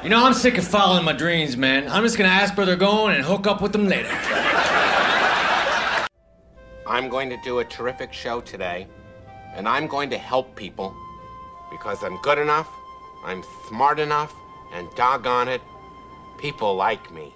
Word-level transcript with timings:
You 0.00 0.10
know, 0.10 0.24
I'm 0.24 0.32
sick 0.32 0.56
of 0.58 0.64
following 0.64 1.04
my 1.04 1.12
dreams, 1.12 1.56
man. 1.56 1.88
I'm 1.88 2.04
just 2.04 2.16
gonna 2.16 2.28
ask 2.28 2.56
where 2.56 2.64
they're 2.64 2.76
going 2.76 3.16
and 3.16 3.24
hook 3.24 3.48
up 3.48 3.60
with 3.60 3.72
them 3.72 3.88
later. 3.88 4.08
I'm 6.86 7.08
going 7.08 7.28
to 7.30 7.36
do 7.42 7.58
a 7.58 7.64
terrific 7.64 8.12
show 8.12 8.40
today, 8.40 8.86
and 9.54 9.66
I'm 9.66 9.88
going 9.88 10.08
to 10.10 10.18
help 10.18 10.54
people 10.54 10.94
because 11.68 12.04
I'm 12.04 12.16
good 12.22 12.38
enough, 12.38 12.68
I'm 13.24 13.42
smart 13.66 13.98
enough, 13.98 14.32
and 14.72 14.88
doggone 14.94 15.48
it, 15.48 15.60
people 16.38 16.76
like 16.76 17.10
me. 17.12 17.34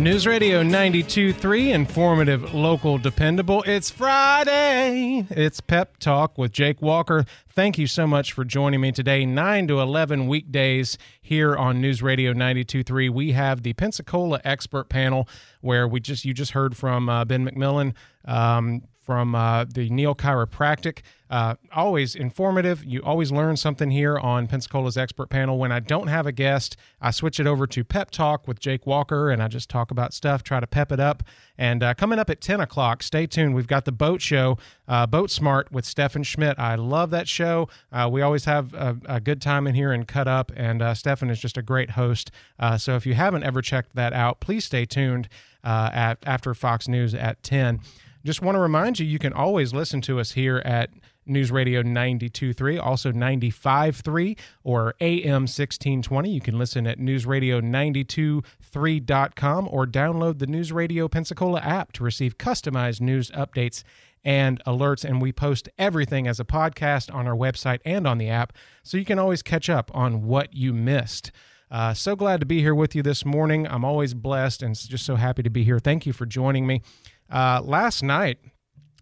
News 0.00 0.26
Radio 0.26 0.62
92.3, 0.62 1.74
informative, 1.74 2.54
local, 2.54 2.96
dependable. 2.96 3.62
It's 3.66 3.90
Friday. 3.90 5.26
It's 5.28 5.60
Pep 5.60 5.98
Talk 5.98 6.38
with 6.38 6.52
Jake 6.52 6.80
Walker. 6.80 7.26
Thank 7.50 7.76
you 7.76 7.86
so 7.86 8.06
much 8.06 8.32
for 8.32 8.42
joining 8.42 8.80
me 8.80 8.92
today. 8.92 9.26
9 9.26 9.68
to 9.68 9.78
11 9.78 10.26
weekdays 10.26 10.96
here 11.20 11.54
on 11.54 11.82
News 11.82 12.02
Radio 12.02 12.32
92.3. 12.32 13.10
We 13.10 13.32
have 13.32 13.62
the 13.62 13.74
Pensacola 13.74 14.40
expert 14.42 14.88
panel 14.88 15.28
where 15.60 15.86
we 15.86 16.00
just 16.00 16.24
you 16.24 16.32
just 16.32 16.52
heard 16.52 16.78
from 16.78 17.10
uh, 17.10 17.26
Ben 17.26 17.46
McMillan 17.46 17.92
um, 18.24 18.80
from 19.10 19.34
uh, 19.34 19.64
the 19.64 19.90
Neil 19.90 20.14
Chiropractic. 20.14 21.00
Uh, 21.28 21.56
always 21.74 22.14
informative. 22.14 22.84
You 22.84 23.02
always 23.02 23.32
learn 23.32 23.56
something 23.56 23.90
here 23.90 24.16
on 24.16 24.46
Pensacola's 24.46 24.96
expert 24.96 25.30
panel. 25.30 25.58
When 25.58 25.72
I 25.72 25.80
don't 25.80 26.06
have 26.06 26.26
a 26.26 26.32
guest, 26.32 26.76
I 27.00 27.10
switch 27.10 27.40
it 27.40 27.46
over 27.48 27.66
to 27.66 27.82
Pep 27.82 28.12
Talk 28.12 28.46
with 28.46 28.60
Jake 28.60 28.86
Walker 28.86 29.32
and 29.32 29.42
I 29.42 29.48
just 29.48 29.68
talk 29.68 29.90
about 29.90 30.14
stuff, 30.14 30.44
try 30.44 30.60
to 30.60 30.66
pep 30.68 30.92
it 30.92 31.00
up. 31.00 31.24
And 31.58 31.82
uh, 31.82 31.94
coming 31.94 32.20
up 32.20 32.30
at 32.30 32.40
10 32.40 32.60
o'clock, 32.60 33.02
stay 33.02 33.26
tuned. 33.26 33.56
We've 33.56 33.66
got 33.66 33.84
the 33.84 33.90
boat 33.90 34.22
show, 34.22 34.58
uh, 34.86 35.08
Boat 35.08 35.32
Smart 35.32 35.72
with 35.72 35.84
Stefan 35.84 36.22
Schmidt. 36.22 36.56
I 36.56 36.76
love 36.76 37.10
that 37.10 37.26
show. 37.26 37.68
Uh, 37.90 38.08
we 38.12 38.22
always 38.22 38.44
have 38.44 38.72
a, 38.74 38.96
a 39.06 39.20
good 39.20 39.42
time 39.42 39.66
in 39.66 39.74
here 39.74 39.90
and 39.90 40.06
cut 40.06 40.28
up. 40.28 40.52
And 40.54 40.82
uh, 40.82 40.94
Stefan 40.94 41.30
is 41.30 41.40
just 41.40 41.56
a 41.56 41.62
great 41.62 41.90
host. 41.90 42.30
So 42.78 42.94
if 42.94 43.06
you 43.06 43.14
haven't 43.14 43.42
ever 43.42 43.60
checked 43.60 43.96
that 43.96 44.12
out, 44.12 44.38
please 44.38 44.66
stay 44.66 44.84
tuned 44.84 45.28
at 45.64 46.18
after 46.24 46.54
Fox 46.54 46.86
News 46.86 47.12
at 47.12 47.42
10. 47.42 47.80
Just 48.24 48.42
want 48.42 48.56
to 48.56 48.60
remind 48.60 48.98
you, 48.98 49.06
you 49.06 49.18
can 49.18 49.32
always 49.32 49.72
listen 49.72 50.02
to 50.02 50.20
us 50.20 50.32
here 50.32 50.60
at 50.64 50.90
News 51.24 51.50
Radio 51.50 51.82
92.3, 51.82 52.78
also 52.82 53.12
95.3 53.12 54.38
or 54.62 54.94
AM 55.00 55.42
1620. 55.42 56.30
You 56.30 56.40
can 56.40 56.58
listen 56.58 56.86
at 56.86 56.98
newsradio923.com 56.98 59.68
or 59.70 59.86
download 59.86 60.38
the 60.38 60.46
News 60.46 60.72
Radio 60.72 61.08
Pensacola 61.08 61.60
app 61.60 61.92
to 61.92 62.04
receive 62.04 62.36
customized 62.36 63.00
news 63.00 63.30
updates 63.30 63.82
and 64.22 64.62
alerts. 64.66 65.02
And 65.04 65.22
we 65.22 65.32
post 65.32 65.70
everything 65.78 66.26
as 66.26 66.38
a 66.40 66.44
podcast 66.44 67.14
on 67.14 67.26
our 67.26 67.36
website 67.36 67.80
and 67.84 68.06
on 68.06 68.18
the 68.18 68.28
app, 68.28 68.52
so 68.82 68.98
you 68.98 69.06
can 69.06 69.18
always 69.18 69.42
catch 69.42 69.70
up 69.70 69.90
on 69.94 70.26
what 70.26 70.54
you 70.54 70.74
missed. 70.74 71.32
Uh, 71.70 71.94
so 71.94 72.16
glad 72.16 72.40
to 72.40 72.46
be 72.46 72.60
here 72.60 72.74
with 72.74 72.96
you 72.96 73.02
this 73.02 73.24
morning. 73.24 73.68
I'm 73.68 73.84
always 73.84 74.12
blessed 74.12 74.60
and 74.62 74.74
just 74.74 75.06
so 75.06 75.14
happy 75.14 75.44
to 75.44 75.50
be 75.50 75.62
here. 75.62 75.78
Thank 75.78 76.04
you 76.04 76.12
for 76.12 76.26
joining 76.26 76.66
me. 76.66 76.82
Uh, 77.30 77.60
last 77.64 78.02
night, 78.02 78.38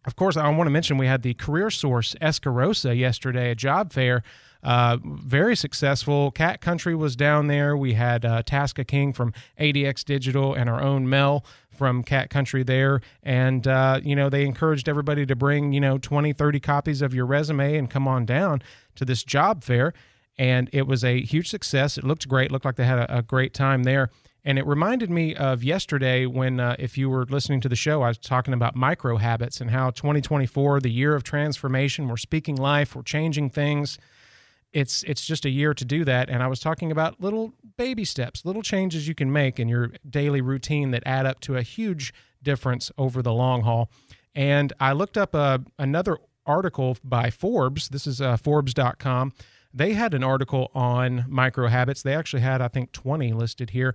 of 0.04 0.16
course, 0.16 0.36
I 0.36 0.48
want 0.48 0.66
to 0.66 0.70
mention 0.70 0.98
we 0.98 1.06
had 1.06 1.22
the 1.22 1.34
Career 1.34 1.70
Source 1.70 2.14
Escarosa 2.20 2.94
yesterday, 2.94 3.50
a 3.50 3.54
job 3.54 3.92
fair. 3.92 4.22
Uh, 4.62 4.96
very 5.04 5.54
successful. 5.54 6.30
Cat 6.30 6.60
Country 6.60 6.94
was 6.94 7.14
down 7.14 7.46
there. 7.46 7.76
We 7.76 7.92
had 7.92 8.24
uh, 8.24 8.42
Tasca 8.42 8.86
King 8.86 9.12
from 9.12 9.32
ADX 9.60 10.04
Digital 10.04 10.54
and 10.54 10.68
our 10.68 10.82
own 10.82 11.08
Mel 11.08 11.44
from 11.70 12.02
Cat 12.02 12.28
Country 12.28 12.64
there. 12.64 13.00
And, 13.22 13.68
uh, 13.68 14.00
you 14.02 14.16
know, 14.16 14.28
they 14.28 14.44
encouraged 14.44 14.88
everybody 14.88 15.24
to 15.26 15.36
bring, 15.36 15.72
you 15.72 15.80
know, 15.80 15.96
20, 15.98 16.32
30 16.32 16.60
copies 16.60 17.02
of 17.02 17.14
your 17.14 17.26
resume 17.26 17.76
and 17.76 17.88
come 17.88 18.08
on 18.08 18.26
down 18.26 18.62
to 18.96 19.04
this 19.04 19.22
job 19.22 19.62
fair. 19.62 19.92
And 20.38 20.68
it 20.72 20.86
was 20.86 21.04
a 21.04 21.20
huge 21.20 21.48
success. 21.48 21.98
It 21.98 22.04
looked 22.04 22.26
great. 22.28 22.50
Looked 22.50 22.64
like 22.64 22.76
they 22.76 22.84
had 22.84 22.98
a, 22.98 23.18
a 23.18 23.22
great 23.22 23.54
time 23.54 23.84
there. 23.84 24.10
And 24.44 24.58
it 24.58 24.66
reminded 24.66 25.10
me 25.10 25.34
of 25.34 25.62
yesterday 25.64 26.24
when, 26.26 26.60
uh, 26.60 26.76
if 26.78 26.96
you 26.96 27.10
were 27.10 27.26
listening 27.26 27.60
to 27.62 27.68
the 27.68 27.76
show, 27.76 28.02
I 28.02 28.08
was 28.08 28.18
talking 28.18 28.54
about 28.54 28.76
micro 28.76 29.16
habits 29.16 29.60
and 29.60 29.70
how 29.70 29.90
2024, 29.90 30.80
the 30.80 30.90
year 30.90 31.14
of 31.14 31.24
transformation, 31.24 32.08
we're 32.08 32.16
speaking 32.16 32.56
life, 32.56 32.94
we're 32.94 33.02
changing 33.02 33.50
things. 33.50 33.98
It's 34.72 35.02
it's 35.04 35.26
just 35.26 35.44
a 35.44 35.50
year 35.50 35.74
to 35.74 35.84
do 35.84 36.04
that. 36.04 36.28
And 36.28 36.42
I 36.42 36.46
was 36.46 36.60
talking 36.60 36.92
about 36.92 37.20
little 37.20 37.54
baby 37.76 38.04
steps, 38.04 38.44
little 38.44 38.62
changes 38.62 39.08
you 39.08 39.14
can 39.14 39.32
make 39.32 39.58
in 39.58 39.66
your 39.68 39.92
daily 40.08 40.40
routine 40.40 40.90
that 40.90 41.02
add 41.06 41.26
up 41.26 41.40
to 41.40 41.56
a 41.56 41.62
huge 41.62 42.12
difference 42.42 42.92
over 42.98 43.22
the 43.22 43.32
long 43.32 43.62
haul. 43.62 43.90
And 44.34 44.72
I 44.78 44.92
looked 44.92 45.16
up 45.16 45.34
uh, 45.34 45.58
another 45.78 46.18
article 46.46 46.96
by 47.02 47.30
Forbes. 47.30 47.88
This 47.88 48.06
is 48.06 48.20
uh, 48.20 48.36
Forbes.com. 48.36 49.32
They 49.72 49.92
had 49.92 50.14
an 50.14 50.24
article 50.24 50.70
on 50.74 51.24
micro 51.28 51.68
habits. 51.68 52.02
They 52.02 52.14
actually 52.14 52.42
had, 52.42 52.60
I 52.60 52.68
think, 52.68 52.92
20 52.92 53.32
listed 53.32 53.70
here. 53.70 53.94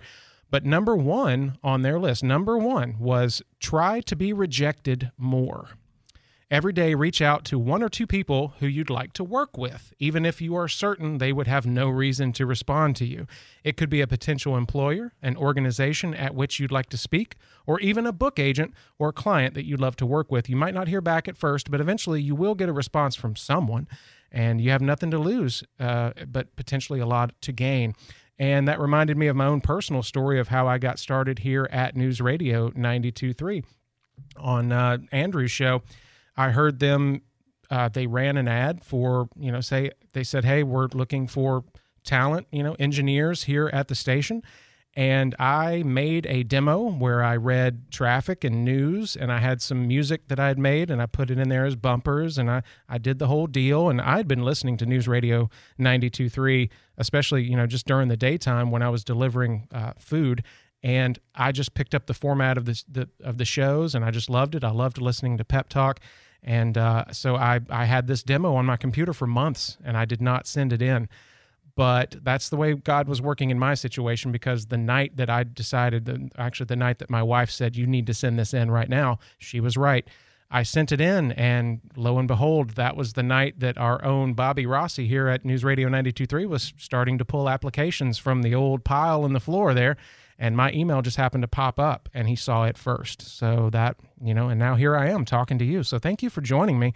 But 0.54 0.64
number 0.64 0.94
one 0.94 1.58
on 1.64 1.82
their 1.82 1.98
list, 1.98 2.22
number 2.22 2.56
one 2.56 2.94
was 3.00 3.42
try 3.58 4.00
to 4.02 4.14
be 4.14 4.32
rejected 4.32 5.10
more. 5.18 5.70
Every 6.48 6.72
day, 6.72 6.94
reach 6.94 7.20
out 7.20 7.44
to 7.46 7.58
one 7.58 7.82
or 7.82 7.88
two 7.88 8.06
people 8.06 8.54
who 8.60 8.68
you'd 8.68 8.88
like 8.88 9.12
to 9.14 9.24
work 9.24 9.58
with, 9.58 9.92
even 9.98 10.24
if 10.24 10.40
you 10.40 10.54
are 10.54 10.68
certain 10.68 11.18
they 11.18 11.32
would 11.32 11.48
have 11.48 11.66
no 11.66 11.88
reason 11.88 12.32
to 12.34 12.46
respond 12.46 12.94
to 12.94 13.04
you. 13.04 13.26
It 13.64 13.76
could 13.76 13.90
be 13.90 14.00
a 14.00 14.06
potential 14.06 14.56
employer, 14.56 15.12
an 15.20 15.36
organization 15.36 16.14
at 16.14 16.36
which 16.36 16.60
you'd 16.60 16.70
like 16.70 16.88
to 16.90 16.96
speak, 16.96 17.34
or 17.66 17.80
even 17.80 18.06
a 18.06 18.12
book 18.12 18.38
agent 18.38 18.74
or 18.96 19.12
client 19.12 19.54
that 19.54 19.66
you'd 19.66 19.80
love 19.80 19.96
to 19.96 20.06
work 20.06 20.30
with. 20.30 20.48
You 20.48 20.54
might 20.54 20.74
not 20.74 20.86
hear 20.86 21.00
back 21.00 21.26
at 21.26 21.36
first, 21.36 21.68
but 21.68 21.80
eventually 21.80 22.22
you 22.22 22.36
will 22.36 22.54
get 22.54 22.68
a 22.68 22.72
response 22.72 23.16
from 23.16 23.34
someone, 23.34 23.88
and 24.30 24.60
you 24.60 24.70
have 24.70 24.82
nothing 24.82 25.10
to 25.10 25.18
lose, 25.18 25.64
uh, 25.80 26.12
but 26.28 26.54
potentially 26.54 27.00
a 27.00 27.06
lot 27.06 27.32
to 27.40 27.50
gain. 27.50 27.94
And 28.38 28.66
that 28.66 28.80
reminded 28.80 29.16
me 29.16 29.28
of 29.28 29.36
my 29.36 29.46
own 29.46 29.60
personal 29.60 30.02
story 30.02 30.40
of 30.40 30.48
how 30.48 30.66
I 30.66 30.78
got 30.78 30.98
started 30.98 31.40
here 31.40 31.68
at 31.70 31.96
News 31.96 32.20
Radio 32.20 32.70
92.3 32.70 33.64
on 34.36 34.72
uh, 34.72 34.98
Andrew's 35.12 35.52
show. 35.52 35.82
I 36.36 36.50
heard 36.50 36.80
them. 36.80 37.22
Uh, 37.70 37.88
they 37.88 38.06
ran 38.06 38.36
an 38.36 38.46
ad 38.46 38.84
for 38.84 39.28
you 39.38 39.50
know 39.50 39.60
say 39.60 39.90
they 40.12 40.22
said 40.22 40.44
hey 40.44 40.62
we're 40.62 40.86
looking 40.92 41.26
for 41.26 41.64
talent 42.04 42.46
you 42.52 42.62
know 42.62 42.76
engineers 42.78 43.44
here 43.44 43.70
at 43.72 43.88
the 43.88 43.94
station 43.94 44.42
and 44.96 45.34
I 45.38 45.82
made 45.82 46.26
a 46.26 46.44
demo 46.44 46.90
where 46.90 47.22
I 47.22 47.36
read 47.36 47.90
traffic 47.90 48.44
and 48.44 48.64
news 48.64 49.16
and 49.16 49.32
I 49.32 49.38
had 49.38 49.60
some 49.60 49.88
music 49.88 50.28
that 50.28 50.38
I 50.38 50.48
had 50.48 50.58
made 50.58 50.90
and 50.90 51.02
I 51.02 51.06
put 51.06 51.30
it 51.30 51.38
in 51.38 51.48
there 51.48 51.64
as 51.64 51.74
bumpers 51.74 52.38
and 52.38 52.50
I, 52.50 52.62
I 52.88 52.98
did 52.98 53.18
the 53.18 53.26
whole 53.26 53.48
deal 53.48 53.88
and 53.88 54.00
I'd 54.00 54.28
been 54.28 54.44
listening 54.44 54.76
to 54.78 54.86
News 54.86 55.08
Radio 55.08 55.50
92.3 55.80 56.70
especially 56.96 57.42
you 57.42 57.56
know 57.56 57.66
just 57.66 57.86
during 57.86 58.08
the 58.08 58.16
daytime 58.16 58.70
when 58.70 58.82
I 58.82 58.88
was 58.88 59.02
delivering 59.02 59.66
uh, 59.72 59.94
food 59.98 60.44
and 60.84 61.18
I 61.34 61.50
just 61.50 61.72
picked 61.72 61.94
up 61.94 62.06
the 62.06 62.14
format 62.14 62.58
of 62.58 62.66
the, 62.66 63.08
of 63.24 63.38
the 63.38 63.46
shows 63.46 63.94
and 63.94 64.04
I 64.04 64.10
just 64.10 64.28
loved 64.28 64.54
it. 64.54 64.62
I 64.62 64.70
loved 64.70 65.00
listening 65.00 65.38
to 65.38 65.44
Pep 65.44 65.70
Talk, 65.70 65.98
and 66.42 66.76
uh, 66.76 67.06
so 67.10 67.36
I 67.36 67.60
I 67.70 67.86
had 67.86 68.06
this 68.06 68.22
demo 68.22 68.54
on 68.54 68.66
my 68.66 68.76
computer 68.76 69.14
for 69.14 69.26
months 69.26 69.78
and 69.82 69.96
I 69.96 70.04
did 70.04 70.20
not 70.20 70.46
send 70.46 70.74
it 70.74 70.82
in. 70.82 71.08
But 71.76 72.16
that's 72.22 72.48
the 72.48 72.56
way 72.56 72.74
God 72.74 73.08
was 73.08 73.20
working 73.20 73.50
in 73.50 73.58
my 73.58 73.74
situation 73.74 74.30
because 74.30 74.66
the 74.66 74.76
night 74.76 75.16
that 75.16 75.28
I 75.28 75.42
decided, 75.42 76.32
actually 76.38 76.66
the 76.66 76.76
night 76.76 76.98
that 76.98 77.10
my 77.10 77.22
wife 77.22 77.50
said 77.50 77.74
you 77.74 77.86
need 77.86 78.06
to 78.06 78.14
send 78.14 78.38
this 78.38 78.54
in 78.54 78.70
right 78.70 78.88
now, 78.88 79.18
she 79.38 79.60
was 79.60 79.76
right. 79.76 80.06
I 80.50 80.62
sent 80.62 80.92
it 80.92 81.00
in, 81.00 81.32
and 81.32 81.80
lo 81.96 82.16
and 82.18 82.28
behold, 82.28 82.70
that 82.70 82.96
was 82.96 83.14
the 83.14 83.24
night 83.24 83.58
that 83.58 83.76
our 83.76 84.04
own 84.04 84.34
Bobby 84.34 84.66
Rossi 84.66 85.08
here 85.08 85.26
at 85.26 85.44
News 85.44 85.64
Radio 85.64 85.88
92.3 85.88 86.46
was 86.46 86.72
starting 86.76 87.18
to 87.18 87.24
pull 87.24 87.48
applications 87.48 88.18
from 88.18 88.42
the 88.42 88.54
old 88.54 88.84
pile 88.84 89.24
in 89.24 89.32
the 89.32 89.40
floor 89.40 89.74
there 89.74 89.96
and 90.38 90.56
my 90.56 90.72
email 90.72 91.02
just 91.02 91.16
happened 91.16 91.42
to 91.42 91.48
pop 91.48 91.78
up 91.78 92.08
and 92.12 92.28
he 92.28 92.36
saw 92.36 92.64
it 92.64 92.76
first. 92.76 93.22
So 93.22 93.70
that 93.70 93.96
you 94.22 94.34
know 94.34 94.48
and 94.48 94.58
now 94.58 94.74
here 94.74 94.96
i 94.96 95.08
am 95.08 95.24
talking 95.24 95.58
to 95.58 95.64
you. 95.64 95.82
So 95.82 95.98
thank 95.98 96.22
you 96.22 96.30
for 96.30 96.40
joining 96.40 96.78
me 96.78 96.94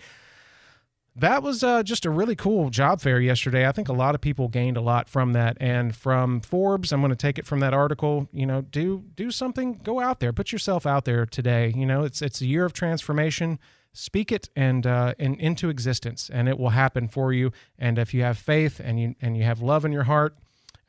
that 1.18 1.42
was 1.42 1.62
uh, 1.62 1.82
just 1.82 2.06
a 2.06 2.10
really 2.10 2.36
cool 2.36 2.70
job 2.70 3.00
fair 3.00 3.20
yesterday. 3.20 3.66
I 3.66 3.72
think 3.72 3.88
a 3.88 3.92
lot 3.92 4.14
of 4.14 4.20
people 4.20 4.48
gained 4.48 4.76
a 4.76 4.80
lot 4.80 5.08
from 5.08 5.32
that. 5.32 5.56
And 5.60 5.94
from 5.94 6.40
forbes 6.40 6.92
i'm 6.92 7.00
going 7.00 7.10
to 7.10 7.16
take 7.16 7.38
it 7.38 7.46
from 7.46 7.60
that 7.60 7.74
article 7.74 8.28
you 8.32 8.46
know 8.46 8.62
do 8.62 9.04
do 9.14 9.30
something 9.30 9.80
go 9.82 10.00
out 10.00 10.20
there 10.20 10.32
put 10.32 10.52
yourself 10.52 10.86
out 10.86 11.04
there 11.04 11.26
today. 11.26 11.72
You 11.76 11.86
know 11.86 12.04
it's 12.04 12.22
it's 12.22 12.40
a 12.40 12.46
year 12.46 12.64
of 12.64 12.72
transformation. 12.72 13.58
Speak 13.92 14.30
it 14.30 14.48
and 14.54 14.86
uh, 14.86 15.14
and 15.18 15.40
into 15.40 15.68
existence 15.68 16.30
and 16.32 16.48
it 16.48 16.58
will 16.58 16.70
happen 16.70 17.08
for 17.08 17.32
you. 17.32 17.52
And 17.78 17.98
if 17.98 18.14
you 18.14 18.22
have 18.22 18.38
faith 18.38 18.80
and 18.82 19.00
you 19.00 19.14
and 19.20 19.36
you 19.36 19.44
have 19.44 19.60
love 19.60 19.84
in 19.84 19.92
your 19.92 20.04
heart 20.04 20.36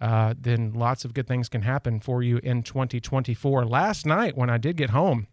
uh, 0.01 0.33
then 0.39 0.71
lots 0.73 1.03
of 1.03 1.13
good 1.13 1.27
things 1.27 1.49
can 1.49 1.61
happen 1.61 1.99
for 1.99 2.23
you 2.23 2.37
in 2.37 2.63
2024. 2.63 3.65
Last 3.65 4.05
night, 4.05 4.37
when 4.37 4.49
I 4.49 4.57
did 4.57 4.77
get 4.77 4.91
home, 4.91 5.27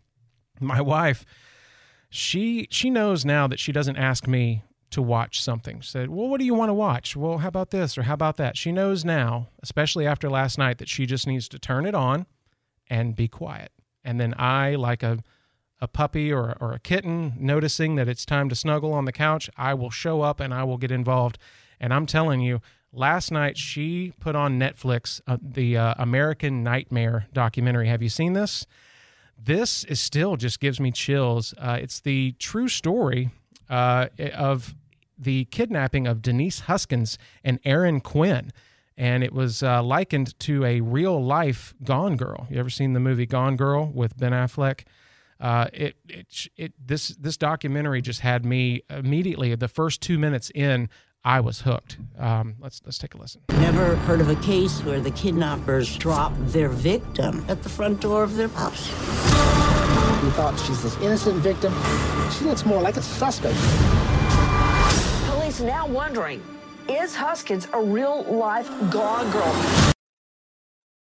my 0.60 0.80
wife, 0.80 1.24
she 2.10 2.66
she 2.70 2.90
knows 2.90 3.24
now 3.24 3.46
that 3.46 3.60
she 3.60 3.72
doesn't 3.72 3.96
ask 3.96 4.26
me 4.26 4.62
to 4.90 5.02
watch 5.02 5.42
something. 5.42 5.82
Said, 5.82 6.10
Well, 6.10 6.28
what 6.28 6.38
do 6.38 6.46
you 6.46 6.54
want 6.54 6.70
to 6.70 6.74
watch? 6.74 7.16
Well, 7.16 7.38
how 7.38 7.48
about 7.48 7.70
this 7.70 7.98
or 7.98 8.02
how 8.02 8.14
about 8.14 8.36
that? 8.36 8.56
She 8.56 8.72
knows 8.72 9.04
now, 9.04 9.48
especially 9.62 10.06
after 10.06 10.30
last 10.30 10.58
night, 10.58 10.78
that 10.78 10.88
she 10.88 11.06
just 11.06 11.26
needs 11.26 11.48
to 11.48 11.58
turn 11.58 11.86
it 11.86 11.94
on 11.94 12.26
and 12.88 13.16
be 13.16 13.28
quiet. 13.28 13.72
And 14.04 14.20
then 14.20 14.34
I, 14.38 14.76
like 14.76 15.02
a 15.02 15.18
a 15.80 15.88
puppy 15.88 16.32
or, 16.32 16.56
or 16.60 16.72
a 16.72 16.78
kitten 16.78 17.34
noticing 17.38 17.96
that 17.96 18.08
it's 18.08 18.24
time 18.24 18.48
to 18.48 18.54
snuggle 18.54 18.92
on 18.92 19.04
the 19.04 19.12
couch, 19.12 19.50
I 19.56 19.74
will 19.74 19.90
show 19.90 20.22
up 20.22 20.40
and 20.40 20.54
I 20.54 20.64
will 20.64 20.78
get 20.78 20.90
involved. 20.90 21.38
And 21.78 21.92
I'm 21.92 22.06
telling 22.06 22.40
you, 22.40 22.60
last 22.92 23.30
night 23.30 23.58
she 23.58 24.12
put 24.18 24.34
on 24.34 24.58
Netflix 24.58 25.20
uh, 25.26 25.36
the 25.40 25.76
uh, 25.76 25.94
American 25.98 26.62
Nightmare 26.62 27.26
documentary. 27.32 27.88
Have 27.88 28.02
you 28.02 28.08
seen 28.08 28.32
this? 28.32 28.66
This 29.38 29.84
is 29.84 30.00
still 30.00 30.36
just 30.36 30.60
gives 30.60 30.80
me 30.80 30.90
chills. 30.90 31.52
Uh, 31.58 31.78
it's 31.80 32.00
the 32.00 32.32
true 32.38 32.68
story 32.68 33.30
uh, 33.68 34.08
of 34.34 34.74
the 35.18 35.46
kidnapping 35.46 36.06
of 36.06 36.22
Denise 36.22 36.60
Huskins 36.60 37.18
and 37.42 37.58
Aaron 37.64 38.00
Quinn. 38.00 38.52
And 38.98 39.22
it 39.22 39.32
was 39.32 39.62
uh, 39.62 39.82
likened 39.82 40.38
to 40.40 40.64
a 40.64 40.80
real 40.80 41.22
life 41.22 41.74
Gone 41.84 42.16
Girl. 42.16 42.46
You 42.50 42.58
ever 42.58 42.70
seen 42.70 42.94
the 42.94 43.00
movie 43.00 43.26
Gone 43.26 43.56
Girl 43.56 43.90
with 43.92 44.16
Ben 44.16 44.32
Affleck? 44.32 44.84
Uh, 45.38 45.66
it, 45.72 45.96
it, 46.08 46.48
it, 46.56 46.72
this, 46.82 47.08
this 47.08 47.36
documentary 47.36 48.00
just 48.00 48.20
had 48.20 48.46
me 48.46 48.82
immediately. 48.88 49.54
The 49.54 49.68
first 49.68 50.00
two 50.00 50.18
minutes 50.18 50.50
in, 50.54 50.88
I 51.26 51.40
was 51.40 51.62
hooked. 51.62 51.98
Um, 52.20 52.54
let's 52.60 52.80
let's 52.84 52.98
take 52.98 53.14
a 53.14 53.18
listen. 53.18 53.42
Never 53.50 53.96
heard 53.96 54.20
of 54.20 54.30
a 54.30 54.36
case 54.36 54.80
where 54.84 55.00
the 55.00 55.10
kidnappers 55.10 55.96
drop 55.96 56.32
their 56.36 56.68
victim 56.68 57.44
at 57.48 57.64
the 57.64 57.68
front 57.68 58.00
door 58.00 58.22
of 58.22 58.36
their 58.36 58.46
house. 58.46 58.88
We 60.22 60.30
thought 60.30 60.56
she's 60.64 60.84
this 60.84 60.96
innocent 60.98 61.38
victim. 61.38 61.74
She 62.30 62.44
looks 62.44 62.64
more 62.64 62.80
like 62.80 62.96
a 62.96 63.02
suspect. 63.02 63.58
Police 65.28 65.58
now 65.58 65.88
wondering 65.88 66.40
is 66.88 67.16
Huskins 67.16 67.66
a 67.72 67.82
real 67.82 68.22
life 68.22 68.68
gone 68.92 69.28
girl? 69.32 69.92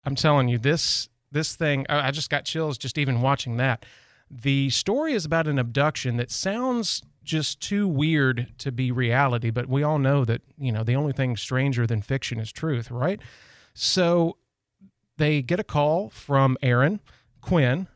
I'm 0.04 0.16
telling 0.16 0.48
you, 0.48 0.58
this 0.58 1.08
this 1.30 1.54
thing, 1.54 1.86
I 1.88 2.08
I 2.08 2.10
just 2.10 2.28
got 2.28 2.44
chills 2.44 2.76
just 2.76 2.98
even 2.98 3.22
watching 3.22 3.56
that. 3.58 3.86
The 4.28 4.68
story 4.70 5.12
is 5.12 5.24
about 5.24 5.46
an 5.46 5.60
abduction 5.60 6.16
that 6.16 6.32
sounds 6.32 7.02
just 7.28 7.60
too 7.60 7.86
weird 7.86 8.48
to 8.56 8.72
be 8.72 8.90
reality, 8.90 9.50
but 9.50 9.68
we 9.68 9.82
all 9.82 9.98
know 9.98 10.24
that, 10.24 10.40
you 10.58 10.72
know, 10.72 10.82
the 10.82 10.96
only 10.96 11.12
thing 11.12 11.36
stranger 11.36 11.86
than 11.86 12.00
fiction 12.00 12.40
is 12.40 12.50
truth, 12.50 12.90
right? 12.90 13.20
So 13.74 14.38
they 15.18 15.42
get 15.42 15.60
a 15.60 15.64
call 15.64 16.08
from 16.08 16.56
Aaron 16.62 17.00
Quinn, 17.42 17.86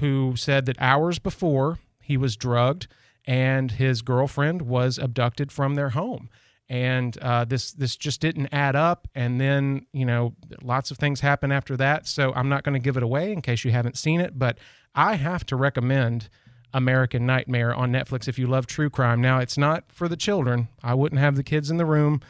who 0.00 0.34
said 0.36 0.66
that 0.66 0.76
hours 0.80 1.20
before 1.20 1.78
he 2.02 2.16
was 2.16 2.36
drugged 2.36 2.88
and 3.26 3.70
his 3.70 4.02
girlfriend 4.02 4.62
was 4.62 4.98
abducted 4.98 5.52
from 5.52 5.76
their 5.76 5.90
home. 5.90 6.28
And 6.68 7.16
uh, 7.18 7.44
this 7.44 7.72
this 7.72 7.94
just 7.94 8.20
didn't 8.20 8.48
add 8.50 8.74
up. 8.74 9.06
And 9.14 9.40
then 9.40 9.86
you 9.92 10.04
know 10.04 10.34
lots 10.62 10.90
of 10.90 10.98
things 10.98 11.20
happen 11.20 11.52
after 11.52 11.76
that. 11.76 12.08
So 12.08 12.32
I'm 12.34 12.48
not 12.48 12.64
going 12.64 12.72
to 12.72 12.84
give 12.84 12.96
it 12.96 13.02
away 13.02 13.32
in 13.32 13.40
case 13.40 13.64
you 13.64 13.70
haven't 13.70 13.98
seen 13.98 14.20
it. 14.20 14.38
But 14.38 14.58
I 14.94 15.14
have 15.14 15.46
to 15.46 15.56
recommend 15.56 16.28
American 16.74 17.24
Nightmare 17.24 17.72
on 17.72 17.92
Netflix 17.92 18.28
if 18.28 18.38
you 18.38 18.46
love 18.46 18.66
true 18.66 18.90
crime. 18.90 19.20
Now 19.22 19.38
it's 19.38 19.56
not 19.56 19.84
for 19.88 20.08
the 20.08 20.16
children. 20.16 20.68
I 20.82 20.92
wouldn't 20.92 21.20
have 21.20 21.36
the 21.36 21.44
kids 21.44 21.70
in 21.70 21.78
the 21.78 21.86
room. 21.86 22.20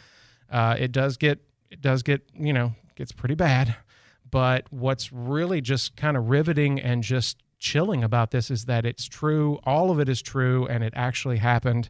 Uh, 0.51 0.77
it 0.79 0.93
does 0.93 1.17
get 1.17 1.41
it 1.71 1.81
does 1.81 2.05
get 2.05 2.23
you 2.39 2.53
know 2.53 2.75
gets 2.95 3.11
pretty 3.11 3.35
bad. 3.35 3.75
But 4.31 4.67
what's 4.71 5.13
really 5.13 5.61
just 5.61 5.97
kind 5.97 6.17
of 6.17 6.29
riveting 6.29 6.81
and 6.81 7.03
just 7.03 7.43
chilling 7.59 8.05
about 8.05 8.31
this 8.31 8.51
is 8.51 8.67
that 8.67 8.85
it's 8.85 9.07
true. 9.07 9.59
All 9.65 9.91
of 9.91 9.99
it 9.99 10.09
is 10.09 10.21
true, 10.21 10.67
and 10.67 10.85
it 10.85 10.93
actually 10.95 11.39
happened. 11.39 11.89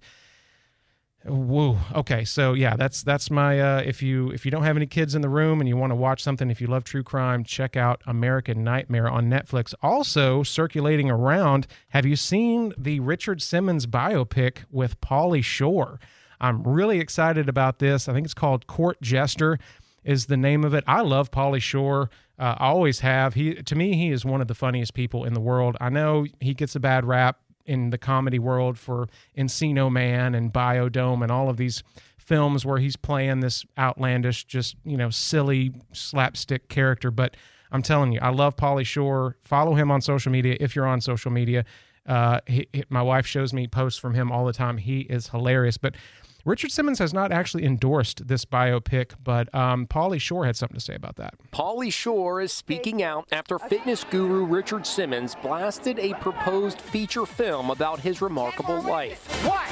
Woo. 1.26 1.78
Okay, 1.94 2.24
so 2.24 2.52
yeah, 2.52 2.76
that's 2.76 3.02
that's 3.02 3.30
my. 3.30 3.58
Uh, 3.58 3.82
if 3.84 4.02
you 4.02 4.30
if 4.30 4.44
you 4.44 4.50
don't 4.50 4.64
have 4.64 4.76
any 4.76 4.86
kids 4.86 5.14
in 5.14 5.22
the 5.22 5.28
room 5.28 5.60
and 5.60 5.68
you 5.68 5.76
want 5.76 5.90
to 5.90 5.94
watch 5.96 6.22
something, 6.22 6.50
if 6.50 6.60
you 6.60 6.66
love 6.66 6.84
true 6.84 7.02
crime, 7.02 7.44
check 7.44 7.76
out 7.76 8.02
American 8.06 8.62
Nightmare 8.62 9.08
on 9.08 9.30
Netflix. 9.30 9.72
Also 9.82 10.42
circulating 10.42 11.10
around, 11.10 11.66
have 11.90 12.04
you 12.04 12.14
seen 12.14 12.74
the 12.76 13.00
Richard 13.00 13.40
Simmons 13.40 13.86
biopic 13.86 14.64
with 14.70 15.00
Pauly 15.00 15.42
Shore? 15.42 15.98
I'm 16.40 16.62
really 16.62 17.00
excited 17.00 17.48
about 17.48 17.78
this. 17.78 18.06
I 18.06 18.12
think 18.12 18.26
it's 18.26 18.34
called 18.34 18.66
Court 18.66 19.00
Jester 19.00 19.58
is 20.04 20.26
the 20.26 20.36
name 20.36 20.62
of 20.64 20.74
it. 20.74 20.84
I 20.86 21.00
love 21.00 21.30
Pauly 21.30 21.62
Shore. 21.62 22.10
Uh, 22.38 22.56
I 22.58 22.66
always 22.66 23.00
have. 23.00 23.32
He 23.34 23.54
to 23.54 23.74
me, 23.74 23.96
he 23.96 24.10
is 24.10 24.24
one 24.24 24.42
of 24.42 24.48
the 24.48 24.54
funniest 24.54 24.92
people 24.92 25.24
in 25.24 25.32
the 25.32 25.40
world. 25.40 25.76
I 25.80 25.88
know 25.88 26.26
he 26.40 26.52
gets 26.52 26.76
a 26.76 26.80
bad 26.80 27.06
rap 27.06 27.38
in 27.66 27.90
the 27.90 27.98
comedy 27.98 28.38
world 28.38 28.78
for 28.78 29.08
Encino 29.36 29.90
Man 29.90 30.34
and 30.34 30.52
Biodome 30.52 31.22
and 31.22 31.30
all 31.32 31.48
of 31.48 31.56
these 31.56 31.82
films 32.18 32.64
where 32.64 32.78
he's 32.78 32.96
playing 32.96 33.40
this 33.40 33.64
outlandish, 33.78 34.44
just 34.44 34.76
you 34.84 34.96
know, 34.96 35.10
silly 35.10 35.72
slapstick 35.92 36.68
character. 36.68 37.10
But 37.10 37.36
I'm 37.70 37.82
telling 37.82 38.12
you, 38.12 38.20
I 38.22 38.30
love 38.30 38.56
Pauly 38.56 38.86
Shore. 38.86 39.36
Follow 39.42 39.74
him 39.74 39.90
on 39.90 40.00
social 40.00 40.32
media 40.32 40.56
if 40.60 40.74
you're 40.76 40.86
on 40.86 41.00
social 41.00 41.30
media. 41.30 41.64
Uh, 42.06 42.40
he, 42.46 42.66
he- 42.72 42.84
my 42.88 43.02
wife 43.02 43.26
shows 43.26 43.52
me 43.52 43.66
posts 43.66 43.98
from 43.98 44.14
him 44.14 44.30
all 44.30 44.44
the 44.44 44.52
time. 44.52 44.76
He 44.78 45.00
is 45.00 45.28
hilarious. 45.28 45.76
But 45.76 45.94
Richard 46.44 46.70
Simmons 46.70 46.98
has 46.98 47.14
not 47.14 47.32
actually 47.32 47.64
endorsed 47.64 48.28
this 48.28 48.44
biopic, 48.44 49.12
but 49.22 49.52
um, 49.54 49.86
Pauly 49.86 50.20
Shore 50.20 50.44
had 50.44 50.56
something 50.56 50.76
to 50.76 50.84
say 50.84 50.94
about 50.94 51.16
that. 51.16 51.34
Pauly 51.52 51.90
Shore 51.90 52.42
is 52.42 52.52
speaking 52.52 53.02
out 53.02 53.26
after 53.32 53.58
fitness 53.58 54.04
guru 54.04 54.44
Richard 54.44 54.86
Simmons 54.86 55.34
blasted 55.42 55.98
a 55.98 56.12
proposed 56.14 56.82
feature 56.82 57.24
film 57.24 57.70
about 57.70 58.00
his 58.00 58.20
remarkable 58.20 58.82
life. 58.82 59.26
One, 59.46 59.66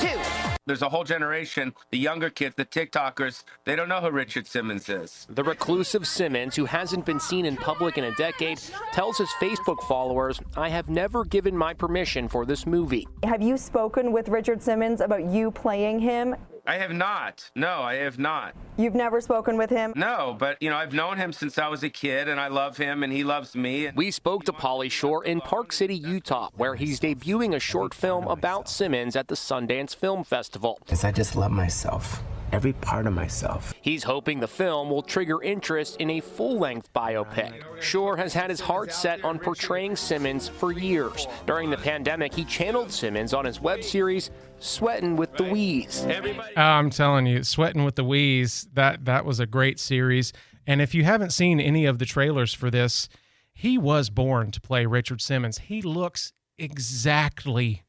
two. 0.00 0.35
There's 0.66 0.82
a 0.82 0.88
whole 0.88 1.04
generation, 1.04 1.72
the 1.92 1.98
younger 1.98 2.28
kids, 2.28 2.56
the 2.56 2.64
TikTokers, 2.64 3.44
they 3.64 3.76
don't 3.76 3.88
know 3.88 4.00
who 4.00 4.10
Richard 4.10 4.48
Simmons 4.48 4.88
is. 4.88 5.24
The 5.30 5.44
reclusive 5.44 6.08
Simmons, 6.08 6.56
who 6.56 6.64
hasn't 6.64 7.06
been 7.06 7.20
seen 7.20 7.46
in 7.46 7.56
public 7.56 7.98
in 7.98 8.04
a 8.04 8.14
decade, 8.16 8.60
tells 8.92 9.16
his 9.16 9.28
Facebook 9.40 9.80
followers, 9.86 10.40
I 10.56 10.68
have 10.70 10.88
never 10.88 11.24
given 11.24 11.56
my 11.56 11.72
permission 11.72 12.28
for 12.28 12.44
this 12.44 12.66
movie. 12.66 13.06
Have 13.22 13.42
you 13.42 13.56
spoken 13.56 14.10
with 14.10 14.28
Richard 14.28 14.60
Simmons 14.60 15.00
about 15.00 15.24
you 15.26 15.52
playing 15.52 16.00
him? 16.00 16.34
I 16.66 16.78
have 16.78 16.92
not. 16.92 17.48
No, 17.54 17.80
I 17.82 17.94
have 17.96 18.18
not. 18.18 18.54
You've 18.76 18.94
never 18.94 19.20
spoken 19.20 19.56
with 19.56 19.70
him? 19.70 19.92
No, 19.94 20.36
but 20.38 20.60
you 20.60 20.68
know, 20.68 20.76
I've 20.76 20.92
known 20.92 21.16
him 21.16 21.32
since 21.32 21.58
I 21.58 21.68
was 21.68 21.84
a 21.84 21.88
kid 21.88 22.28
and 22.28 22.40
I 22.40 22.48
love 22.48 22.76
him 22.76 23.04
and 23.04 23.12
he 23.12 23.22
loves 23.22 23.54
me. 23.54 23.90
We 23.94 24.10
spoke 24.10 24.44
to 24.44 24.52
Pauly 24.52 24.90
Shore 24.90 25.24
in 25.24 25.40
Park 25.40 25.72
City, 25.72 25.94
Utah, 25.94 26.48
where 26.56 26.74
he's 26.74 26.98
debuting 26.98 27.54
a 27.54 27.60
short 27.60 27.94
film 27.94 28.26
about 28.26 28.68
Simmons 28.68 29.14
at 29.14 29.28
the 29.28 29.36
Sundance 29.36 29.94
Film 29.94 30.24
Festival. 30.24 30.78
Because 30.84 31.04
I 31.04 31.12
just 31.12 31.36
love 31.36 31.52
myself, 31.52 32.20
every 32.52 32.72
part 32.74 33.06
of 33.06 33.12
myself. 33.12 33.74
He's 33.80 34.02
hoping 34.02 34.40
the 34.40 34.48
film 34.48 34.90
will 34.90 35.02
trigger 35.02 35.42
interest 35.42 35.96
in 35.98 36.10
a 36.10 36.20
full 36.20 36.58
length 36.58 36.92
biopic. 36.92 37.62
Shore 37.80 38.16
has 38.16 38.34
had 38.34 38.50
his 38.50 38.60
heart 38.60 38.92
set 38.92 39.24
on 39.24 39.38
portraying 39.38 39.96
Simmons 39.96 40.48
for 40.48 40.72
years. 40.72 41.26
During 41.46 41.70
the 41.70 41.76
pandemic, 41.76 42.34
he 42.34 42.44
channeled 42.44 42.90
Simmons 42.90 43.34
on 43.34 43.44
his 43.44 43.60
web 43.60 43.82
series, 43.82 44.30
Sweatin' 44.58 45.16
with 45.16 45.36
the 45.36 45.44
Wheeze. 45.44 46.04
Uh, 46.04 46.60
I'm 46.60 46.90
telling 46.90 47.26
you, 47.26 47.42
sweating 47.42 47.84
with 47.84 47.96
the 47.96 48.04
wheeze. 48.04 48.66
That 48.72 49.04
that 49.04 49.24
was 49.24 49.40
a 49.40 49.46
great 49.46 49.78
series. 49.78 50.32
And 50.66 50.80
if 50.80 50.94
you 50.94 51.04
haven't 51.04 51.30
seen 51.30 51.60
any 51.60 51.84
of 51.84 51.98
the 51.98 52.06
trailers 52.06 52.54
for 52.54 52.70
this, 52.70 53.08
he 53.52 53.78
was 53.78 54.10
born 54.10 54.50
to 54.50 54.60
play 54.60 54.84
Richard 54.86 55.20
Simmons. 55.20 55.58
He 55.58 55.80
looks 55.80 56.32
exactly 56.58 57.82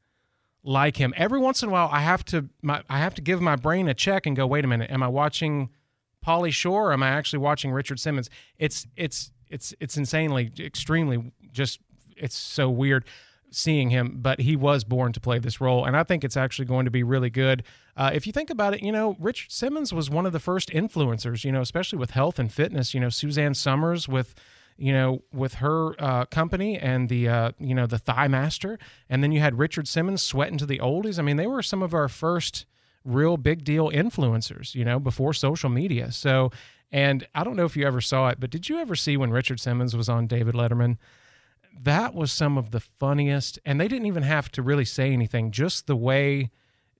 like 0.62 0.96
him. 0.96 1.14
Every 1.16 1.38
once 1.38 1.62
in 1.62 1.68
a 1.68 1.72
while, 1.72 1.88
I 1.92 2.00
have 2.00 2.24
to 2.26 2.48
my, 2.62 2.82
I 2.88 2.98
have 2.98 3.14
to 3.14 3.22
give 3.22 3.40
my 3.40 3.56
brain 3.56 3.88
a 3.88 3.94
check 3.94 4.26
and 4.26 4.36
go, 4.36 4.46
wait 4.46 4.64
a 4.64 4.68
minute, 4.68 4.90
am 4.90 5.02
I 5.02 5.08
watching 5.08 5.70
Pauly 6.24 6.52
Shore? 6.52 6.90
Or 6.90 6.92
am 6.92 7.02
I 7.02 7.08
actually 7.08 7.40
watching 7.40 7.72
Richard 7.72 8.00
Simmons? 8.00 8.28
It's 8.58 8.86
it's 8.96 9.30
it's 9.48 9.74
it's 9.80 9.96
insanely, 9.96 10.50
extremely 10.58 11.32
just 11.52 11.80
it's 12.16 12.36
so 12.36 12.68
weird 12.68 13.04
seeing 13.50 13.90
him, 13.90 14.18
but 14.20 14.40
he 14.40 14.56
was 14.56 14.84
born 14.84 15.12
to 15.12 15.20
play 15.20 15.38
this 15.38 15.60
role, 15.60 15.84
and 15.84 15.96
I 15.96 16.02
think 16.02 16.24
it's 16.24 16.36
actually 16.36 16.66
going 16.66 16.84
to 16.84 16.90
be 16.90 17.02
really 17.02 17.30
good. 17.30 17.62
Uh, 17.96 18.10
if 18.12 18.26
you 18.26 18.32
think 18.32 18.50
about 18.50 18.74
it, 18.74 18.82
you 18.82 18.92
know, 18.92 19.16
Richard 19.18 19.50
Simmons 19.50 19.92
was 19.92 20.10
one 20.10 20.26
of 20.26 20.32
the 20.32 20.38
first 20.38 20.70
influencers, 20.70 21.44
you 21.44 21.52
know, 21.52 21.60
especially 21.60 21.98
with 21.98 22.10
health 22.10 22.38
and 22.38 22.52
fitness. 22.52 22.94
You 22.94 23.00
know, 23.00 23.08
Suzanne 23.08 23.54
Somers 23.54 24.06
with, 24.06 24.34
you 24.78 24.92
know, 24.92 25.22
with 25.32 25.54
her 25.54 25.94
uh, 26.00 26.24
company 26.26 26.78
and 26.78 27.08
the, 27.08 27.28
uh, 27.28 27.52
you 27.58 27.74
know, 27.74 27.86
the 27.86 27.98
Thigh 27.98 28.28
Master, 28.28 28.78
and 29.08 29.22
then 29.22 29.32
you 29.32 29.40
had 29.40 29.58
Richard 29.58 29.88
Simmons 29.88 30.22
sweating 30.22 30.58
to 30.58 30.66
the 30.66 30.78
oldies. 30.78 31.18
I 31.18 31.22
mean, 31.22 31.36
they 31.36 31.46
were 31.46 31.62
some 31.62 31.82
of 31.82 31.92
our 31.94 32.08
first 32.08 32.64
real 33.04 33.36
big 33.36 33.64
deal 33.64 33.90
influencers, 33.90 34.74
you 34.74 34.84
know, 34.84 34.98
before 34.98 35.34
social 35.34 35.68
media. 35.68 36.12
So, 36.12 36.50
and 36.90 37.26
I 37.34 37.44
don't 37.44 37.56
know 37.56 37.64
if 37.64 37.76
you 37.76 37.86
ever 37.86 38.00
saw 38.00 38.28
it, 38.28 38.40
but 38.40 38.50
did 38.50 38.68
you 38.68 38.78
ever 38.78 38.94
see 38.94 39.16
when 39.16 39.30
Richard 39.30 39.60
Simmons 39.60 39.96
was 39.96 40.08
on 40.08 40.26
David 40.26 40.54
Letterman? 40.54 40.96
that 41.82 42.14
was 42.14 42.32
some 42.32 42.58
of 42.58 42.70
the 42.70 42.80
funniest 42.80 43.58
and 43.64 43.80
they 43.80 43.88
didn't 43.88 44.06
even 44.06 44.22
have 44.22 44.50
to 44.52 44.62
really 44.62 44.84
say 44.84 45.12
anything 45.12 45.50
just 45.50 45.86
the 45.86 45.96
way 45.96 46.50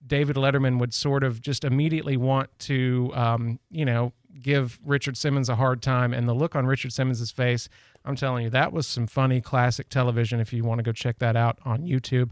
david 0.05 0.35
letterman 0.35 0.79
would 0.79 0.93
sort 0.93 1.23
of 1.23 1.41
just 1.41 1.63
immediately 1.63 2.17
want 2.17 2.49
to 2.59 3.11
um, 3.13 3.59
you 3.69 3.85
know 3.85 4.13
give 4.41 4.79
richard 4.85 5.17
simmons 5.17 5.49
a 5.49 5.55
hard 5.55 5.81
time 5.81 6.13
and 6.13 6.27
the 6.27 6.33
look 6.33 6.55
on 6.55 6.65
richard 6.65 6.93
simmons's 6.93 7.31
face 7.31 7.67
i'm 8.05 8.15
telling 8.15 8.43
you 8.43 8.49
that 8.49 8.71
was 8.71 8.87
some 8.87 9.07
funny 9.07 9.41
classic 9.41 9.89
television 9.89 10.39
if 10.39 10.53
you 10.53 10.63
want 10.63 10.79
to 10.79 10.83
go 10.83 10.91
check 10.91 11.19
that 11.19 11.35
out 11.35 11.57
on 11.65 11.81
youtube 11.81 12.31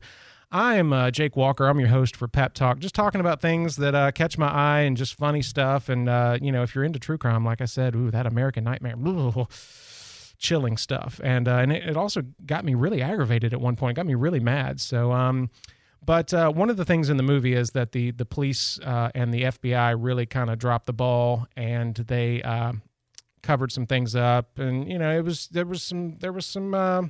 I'm 0.51 0.93
uh, 0.93 1.11
Jake 1.11 1.35
Walker. 1.35 1.67
I'm 1.67 1.79
your 1.79 1.89
host 1.89 2.15
for 2.15 2.27
Pep 2.27 2.53
Talk, 2.53 2.79
just 2.79 2.95
talking 2.95 3.19
about 3.19 3.41
things 3.41 3.75
that 3.77 3.93
uh, 3.93 4.11
catch 4.11 4.37
my 4.37 4.47
eye 4.47 4.81
and 4.81 4.95
just 4.95 5.15
funny 5.15 5.41
stuff. 5.41 5.89
And, 5.89 6.07
uh, 6.07 6.37
you 6.41 6.53
know, 6.53 6.63
if 6.63 6.73
you're 6.73 6.85
into 6.85 6.99
true 6.99 7.17
crime, 7.17 7.43
like 7.43 7.59
I 7.59 7.65
said, 7.65 7.95
ooh, 7.95 8.09
that 8.11 8.25
American 8.25 8.63
Nightmare, 8.63 8.95
ooh, 8.95 9.45
chilling 10.37 10.77
stuff. 10.77 11.19
And, 11.21 11.49
uh, 11.49 11.57
and 11.57 11.73
it, 11.73 11.89
it 11.89 11.97
also 11.97 12.21
got 12.45 12.63
me 12.63 12.75
really 12.75 13.01
aggravated 13.01 13.51
at 13.51 13.59
one 13.59 13.75
point, 13.75 13.97
got 13.97 14.05
me 14.05 14.15
really 14.15 14.39
mad. 14.39 14.79
So, 14.79 15.11
um, 15.11 15.49
but 16.05 16.33
uh, 16.33 16.51
one 16.51 16.69
of 16.69 16.77
the 16.77 16.85
things 16.85 17.09
in 17.09 17.17
the 17.17 17.23
movie 17.23 17.53
is 17.53 17.71
that 17.71 17.91
the 17.91 18.11
the 18.11 18.25
police 18.25 18.79
uh, 18.79 19.09
and 19.15 19.33
the 19.33 19.43
FBI 19.43 19.95
really 19.97 20.25
kind 20.25 20.49
of 20.49 20.59
dropped 20.59 20.85
the 20.85 20.93
ball, 20.93 21.47
and 21.55 21.95
they 21.95 22.41
uh, 22.41 22.73
covered 23.43 23.71
some 23.71 23.85
things 23.85 24.15
up, 24.15 24.59
and 24.59 24.89
you 24.89 24.97
know 24.97 25.15
it 25.15 25.23
was 25.23 25.47
there 25.49 25.65
was 25.65 25.83
some 25.83 26.17
there 26.19 26.31
was 26.31 26.45
some 26.45 26.73
uh, 26.73 27.03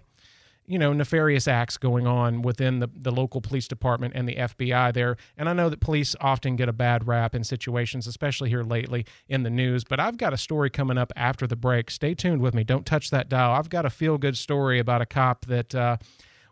you 0.66 0.78
know 0.78 0.94
nefarious 0.94 1.48
acts 1.48 1.78
going 1.78 2.06
on 2.08 2.42
within 2.42 2.80
the 2.80 2.90
the 2.96 3.12
local 3.12 3.42
police 3.42 3.68
department 3.68 4.14
and 4.16 4.28
the 4.28 4.36
FBI 4.36 4.94
there. 4.94 5.18
And 5.38 5.50
I 5.50 5.54
know 5.54 5.70
that 5.70 5.80
police 5.80 6.16
often 6.22 6.56
get 6.56 6.70
a 6.70 6.74
bad 6.74 7.08
rap 7.08 7.34
in 7.36 7.44
situations, 7.44 8.08
especially 8.08 8.50
here 8.50 8.64
lately 8.64 9.06
in 9.28 9.44
the 9.44 9.50
news. 9.50 9.84
But 9.84 10.00
I've 10.00 10.18
got 10.18 10.34
a 10.34 10.38
story 10.38 10.70
coming 10.70 10.98
up 10.98 11.12
after 11.16 11.48
the 11.48 11.56
break. 11.56 11.90
Stay 11.90 12.14
tuned 12.14 12.42
with 12.42 12.54
me. 12.54 12.64
Don't 12.64 12.86
touch 12.86 13.10
that 13.10 13.30
dial. 13.30 13.52
I've 13.52 13.70
got 13.70 13.86
a 13.86 13.90
feel 13.90 14.18
good 14.18 14.38
story 14.38 14.80
about 14.80 15.02
a 15.02 15.06
cop 15.06 15.46
that. 15.46 16.00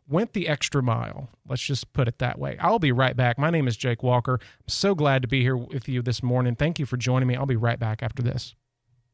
Went 0.08 0.34
the 0.34 0.48
extra 0.48 0.84
mile. 0.84 1.30
Let's 1.48 1.64
just 1.64 1.92
put 1.92 2.08
it 2.08 2.20
that 2.20 2.38
way. 2.38 2.58
I'll 2.60 2.78
be 2.78 2.92
right 2.92 3.16
back. 3.16 3.40
My 3.40 3.50
name 3.50 3.68
is 3.68 3.76
Jake 3.76 4.04
Walker. 4.04 4.34
I'm 4.40 4.68
so 4.68 4.94
glad 4.94 5.24
to 5.24 5.28
be 5.28 5.42
here 5.42 5.58
with 5.58 5.90
you 5.90 6.04
this 6.04 6.22
morning. 6.22 6.54
Thank 6.54 6.78
you 6.78 6.86
for 6.86 6.96
joining 6.96 7.28
me. 7.28 7.36
I'll 7.36 7.48
be 7.48 7.56
right 7.56 7.80
back 7.80 8.04
after 8.04 8.22
this. 8.22 8.54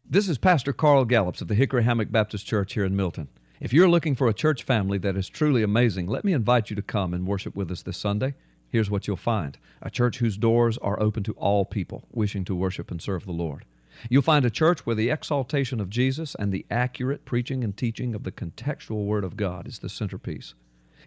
This 0.05 0.27
is 0.27 0.37
Pastor 0.37 0.73
Carl 0.73 1.05
Gallups 1.05 1.39
of 1.39 1.47
the 1.47 1.55
Hickory 1.55 1.85
Hammock 1.85 2.11
Baptist 2.11 2.45
Church 2.45 2.73
here 2.73 2.83
in 2.83 2.93
Milton. 2.97 3.29
If 3.61 3.71
you're 3.71 3.87
looking 3.87 4.15
for 4.15 4.27
a 4.27 4.33
church 4.33 4.63
family 4.63 4.97
that 4.97 5.15
is 5.15 5.29
truly 5.29 5.63
amazing, 5.63 6.07
let 6.07 6.25
me 6.25 6.33
invite 6.33 6.69
you 6.69 6.75
to 6.75 6.81
come 6.81 7.13
and 7.13 7.25
worship 7.25 7.55
with 7.55 7.71
us 7.71 7.83
this 7.83 7.95
Sunday. 7.95 8.35
Here's 8.67 8.89
what 8.89 9.07
you'll 9.07 9.15
find 9.15 9.57
a 9.81 9.89
church 9.89 10.17
whose 10.17 10.35
doors 10.35 10.77
are 10.79 11.01
open 11.01 11.23
to 11.23 11.33
all 11.33 11.63
people 11.63 12.03
wishing 12.11 12.43
to 12.43 12.55
worship 12.55 12.91
and 12.91 13.01
serve 13.01 13.25
the 13.25 13.31
Lord. 13.31 13.63
You'll 14.09 14.23
find 14.23 14.43
a 14.43 14.49
church 14.49 14.85
where 14.85 14.95
the 14.95 15.09
exaltation 15.09 15.79
of 15.79 15.89
Jesus 15.89 16.35
and 16.35 16.51
the 16.51 16.65
accurate 16.69 17.23
preaching 17.23 17.63
and 17.63 17.77
teaching 17.77 18.13
of 18.13 18.23
the 18.23 18.31
contextual 18.33 19.05
Word 19.05 19.23
of 19.23 19.37
God 19.37 19.67
is 19.69 19.79
the 19.79 19.87
centerpiece. 19.87 20.53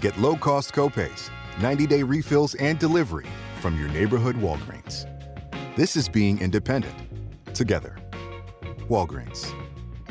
Get 0.00 0.16
low 0.18 0.36
cost 0.36 0.72
copays, 0.72 1.30
90 1.60 1.84
day 1.88 2.04
refills, 2.04 2.54
and 2.54 2.78
delivery 2.78 3.26
from 3.60 3.76
your 3.76 3.88
neighborhood 3.88 4.36
Walgreens. 4.36 5.08
This 5.74 5.96
is 5.96 6.08
being 6.08 6.40
independent. 6.40 6.94
Together. 7.54 7.98
Walgreens. 8.88 9.52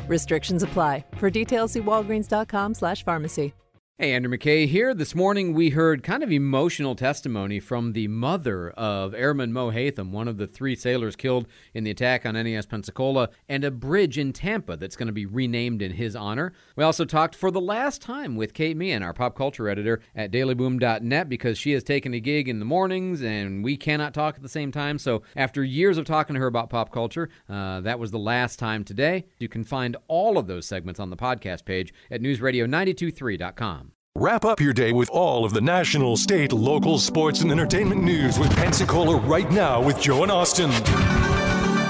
Restrictions 0.06 0.62
apply. 0.62 1.06
For 1.16 1.30
details, 1.30 1.72
see 1.72 1.80
walgreens.com 1.80 2.74
slash 2.74 3.04
pharmacy. 3.04 3.54
Hey, 4.02 4.14
Andrew 4.14 4.36
McKay 4.36 4.66
here. 4.66 4.94
This 4.94 5.14
morning 5.14 5.54
we 5.54 5.70
heard 5.70 6.02
kind 6.02 6.24
of 6.24 6.32
emotional 6.32 6.96
testimony 6.96 7.60
from 7.60 7.92
the 7.92 8.08
mother 8.08 8.70
of 8.70 9.14
Airman 9.14 9.52
Mo 9.52 9.70
Haitham, 9.70 10.10
one 10.10 10.26
of 10.26 10.38
the 10.38 10.48
three 10.48 10.74
sailors 10.74 11.14
killed 11.14 11.46
in 11.72 11.84
the 11.84 11.92
attack 11.92 12.26
on 12.26 12.34
NAS 12.34 12.66
Pensacola, 12.66 13.28
and 13.48 13.62
a 13.62 13.70
bridge 13.70 14.18
in 14.18 14.32
Tampa 14.32 14.76
that's 14.76 14.96
going 14.96 15.06
to 15.06 15.12
be 15.12 15.24
renamed 15.24 15.82
in 15.82 15.92
his 15.92 16.16
honor. 16.16 16.52
We 16.74 16.82
also 16.82 17.04
talked 17.04 17.36
for 17.36 17.52
the 17.52 17.60
last 17.60 18.02
time 18.02 18.34
with 18.34 18.54
Kate 18.54 18.76
Meehan, 18.76 19.04
our 19.04 19.14
pop 19.14 19.36
culture 19.36 19.68
editor 19.68 20.00
at 20.16 20.32
dailyboom.net, 20.32 21.28
because 21.28 21.56
she 21.56 21.70
has 21.70 21.84
taken 21.84 22.12
a 22.12 22.18
gig 22.18 22.48
in 22.48 22.58
the 22.58 22.64
mornings 22.64 23.22
and 23.22 23.62
we 23.62 23.76
cannot 23.76 24.14
talk 24.14 24.34
at 24.34 24.42
the 24.42 24.48
same 24.48 24.72
time. 24.72 24.98
So 24.98 25.22
after 25.36 25.62
years 25.62 25.96
of 25.96 26.06
talking 26.06 26.34
to 26.34 26.40
her 26.40 26.48
about 26.48 26.70
pop 26.70 26.90
culture, 26.90 27.28
uh, 27.48 27.80
that 27.82 28.00
was 28.00 28.10
the 28.10 28.18
last 28.18 28.58
time 28.58 28.82
today. 28.82 29.26
You 29.38 29.48
can 29.48 29.62
find 29.62 29.96
all 30.08 30.38
of 30.38 30.48
those 30.48 30.66
segments 30.66 30.98
on 30.98 31.10
the 31.10 31.16
podcast 31.16 31.64
page 31.64 31.94
at 32.10 32.20
newsradio923.com. 32.20 33.91
Wrap 34.14 34.44
up 34.44 34.60
your 34.60 34.74
day 34.74 34.92
with 34.92 35.08
all 35.08 35.42
of 35.46 35.54
the 35.54 35.60
national, 35.62 36.18
state, 36.18 36.52
local 36.52 36.98
sports 36.98 37.40
and 37.40 37.50
entertainment 37.50 38.04
news 38.04 38.38
with 38.38 38.54
Pensacola 38.56 39.16
right 39.16 39.50
now 39.50 39.82
with 39.82 39.98
Joe 39.98 40.22
and 40.22 40.30
Austin 40.30 40.70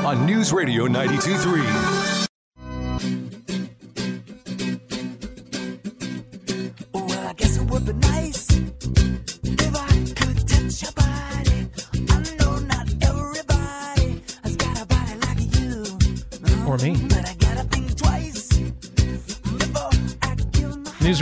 on 0.07 0.25
News 0.25 0.53
Radio 0.53 0.87
923. 0.87 2.02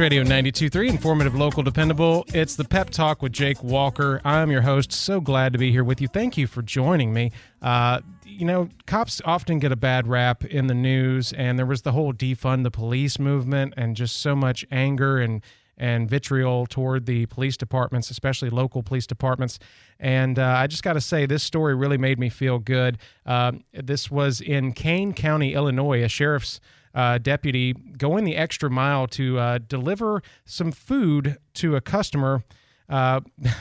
Radio 0.00 0.24
92.3, 0.24 0.88
informative, 0.88 1.34
local, 1.34 1.62
dependable. 1.62 2.24
It's 2.28 2.56
the 2.56 2.64
Pep 2.64 2.88
Talk 2.88 3.20
with 3.20 3.32
Jake 3.32 3.62
Walker. 3.62 4.22
I'm 4.24 4.50
your 4.50 4.62
host. 4.62 4.92
So 4.92 5.20
glad 5.20 5.52
to 5.52 5.58
be 5.58 5.70
here 5.70 5.84
with 5.84 6.00
you. 6.00 6.08
Thank 6.08 6.38
you 6.38 6.46
for 6.46 6.62
joining 6.62 7.12
me. 7.12 7.32
Uh, 7.60 8.00
you 8.24 8.46
know, 8.46 8.70
cops 8.86 9.20
often 9.26 9.58
get 9.58 9.72
a 9.72 9.76
bad 9.76 10.06
rap 10.06 10.42
in 10.42 10.68
the 10.68 10.74
news, 10.74 11.34
and 11.34 11.58
there 11.58 11.66
was 11.66 11.82
the 11.82 11.92
whole 11.92 12.14
defund 12.14 12.62
the 12.62 12.70
police 12.70 13.18
movement 13.18 13.74
and 13.76 13.94
just 13.94 14.16
so 14.16 14.34
much 14.34 14.64
anger 14.70 15.18
and 15.18 15.42
and 15.76 16.08
vitriol 16.08 16.66
toward 16.66 17.04
the 17.04 17.26
police 17.26 17.58
departments, 17.58 18.10
especially 18.10 18.48
local 18.48 18.82
police 18.82 19.06
departments. 19.06 19.58
And 19.98 20.38
uh, 20.38 20.46
I 20.46 20.66
just 20.66 20.82
got 20.82 20.94
to 20.94 21.00
say, 21.00 21.26
this 21.26 21.42
story 21.42 21.74
really 21.74 21.98
made 21.98 22.18
me 22.18 22.30
feel 22.30 22.58
good. 22.58 22.96
Um, 23.26 23.64
this 23.74 24.10
was 24.10 24.40
in 24.40 24.72
Kane 24.72 25.12
County, 25.12 25.52
Illinois. 25.52 26.02
A 26.02 26.08
sheriff's 26.08 26.58
uh, 26.94 27.18
deputy 27.18 27.72
going 27.72 28.24
the 28.24 28.36
extra 28.36 28.70
mile 28.70 29.06
to 29.08 29.38
uh, 29.38 29.58
deliver 29.58 30.22
some 30.44 30.72
food 30.72 31.36
to 31.54 31.76
a 31.76 31.80
customer. 31.80 32.44
Uh, 32.88 33.20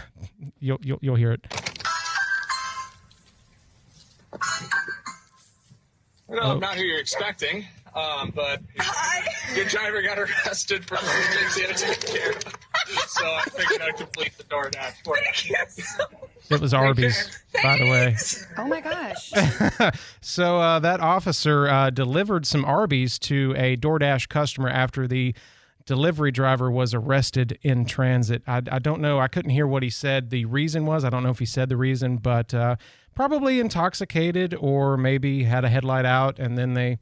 you'll, 0.60 0.80
you'll 0.82 1.00
you'll 1.02 1.16
hear 1.16 1.32
it. 1.32 1.46
I 6.32 6.36
know 6.36 6.60
not 6.60 6.76
who 6.76 6.84
you're 6.84 7.00
expecting, 7.00 7.66
um, 7.96 8.32
but 8.36 8.62
your 9.56 9.66
driver 9.66 10.02
got 10.02 10.20
arrested 10.20 10.86
for 10.86 10.98
things 10.98 11.56
he 11.56 11.64
had 11.64 11.78
to 11.78 11.86
take 11.86 12.06
care 12.06 12.32
of. 12.32 12.69
So 13.08 13.26
I 13.26 13.44
figured 13.44 13.82
I'd 13.82 13.98
complete 13.98 14.38
the 14.38 14.44
DoorDash 14.46 15.04
for 15.04 15.18
you. 15.18 15.56
It 16.50 16.62
was 16.62 16.74
Arby's, 16.74 17.40
by 17.62 17.78
the 17.78 17.90
way. 17.90 18.16
Oh 18.58 18.66
my 18.66 18.82
gosh. 18.82 19.32
so 20.22 20.60
uh, 20.60 20.80
that 20.80 21.00
officer 21.00 21.68
uh, 21.68 21.90
delivered 21.92 22.46
some 22.48 22.66
Arby's 22.66 23.20
to 23.20 23.54
a 23.56 23.78
DoorDash 23.78 24.30
customer 24.30 24.70
after 24.70 25.08
the 25.08 25.36
delivery 25.86 26.32
driver 26.32 26.72
was 26.72 26.94
arrested 26.94 27.58
in 27.62 27.86
transit. 27.86 28.42
I, 28.48 28.62
I 28.72 28.80
don't 28.80 29.02
know. 29.02 29.20
I 29.20 29.28
couldn't 29.28 29.52
hear 29.52 29.68
what 29.68 29.84
he 29.84 29.90
said. 29.90 30.30
The 30.30 30.46
reason 30.46 30.86
was 30.86 31.04
I 31.04 31.10
don't 31.10 31.24
know 31.24 31.30
if 31.30 31.40
he 31.40 31.46
said 31.46 31.70
the 31.70 31.78
reason, 31.78 32.18
but 32.18 32.54
uh, 32.54 32.76
probably 33.16 33.60
intoxicated 33.60 34.56
or 34.60 34.98
maybe 34.98 35.44
had 35.44 35.66
a 35.66 35.70
headlight 35.70 36.06
out 36.06 36.40
and 36.40 36.58
then 36.58 36.74
they 36.74 37.00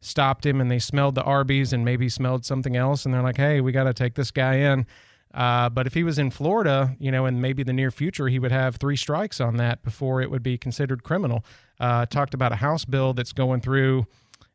stopped 0.00 0.44
him 0.44 0.60
and 0.60 0.70
they 0.70 0.78
smelled 0.78 1.14
the 1.14 1.22
Arby's 1.22 1.72
and 1.72 1.84
maybe 1.84 2.08
smelled 2.08 2.44
something 2.44 2.76
else 2.76 3.04
and 3.04 3.14
they're 3.14 3.22
like, 3.22 3.36
hey, 3.36 3.60
we 3.60 3.72
got 3.72 3.84
to 3.84 3.94
take 3.94 4.14
this 4.14 4.30
guy 4.30 4.54
in. 4.54 4.86
Uh, 5.32 5.68
but 5.68 5.86
if 5.86 5.94
he 5.94 6.02
was 6.02 6.18
in 6.18 6.30
Florida, 6.30 6.96
you 6.98 7.10
know, 7.10 7.26
in 7.26 7.40
maybe 7.40 7.62
the 7.62 7.72
near 7.72 7.90
future, 7.90 8.28
he 8.28 8.38
would 8.38 8.50
have 8.50 8.76
three 8.76 8.96
strikes 8.96 9.40
on 9.40 9.56
that 9.56 9.82
before 9.82 10.20
it 10.20 10.30
would 10.30 10.42
be 10.42 10.58
considered 10.58 11.02
criminal. 11.04 11.44
Uh, 11.78 12.04
talked 12.06 12.34
about 12.34 12.52
a 12.52 12.56
House 12.56 12.84
bill 12.84 13.14
that's 13.14 13.32
going 13.32 13.60
through 13.60 14.06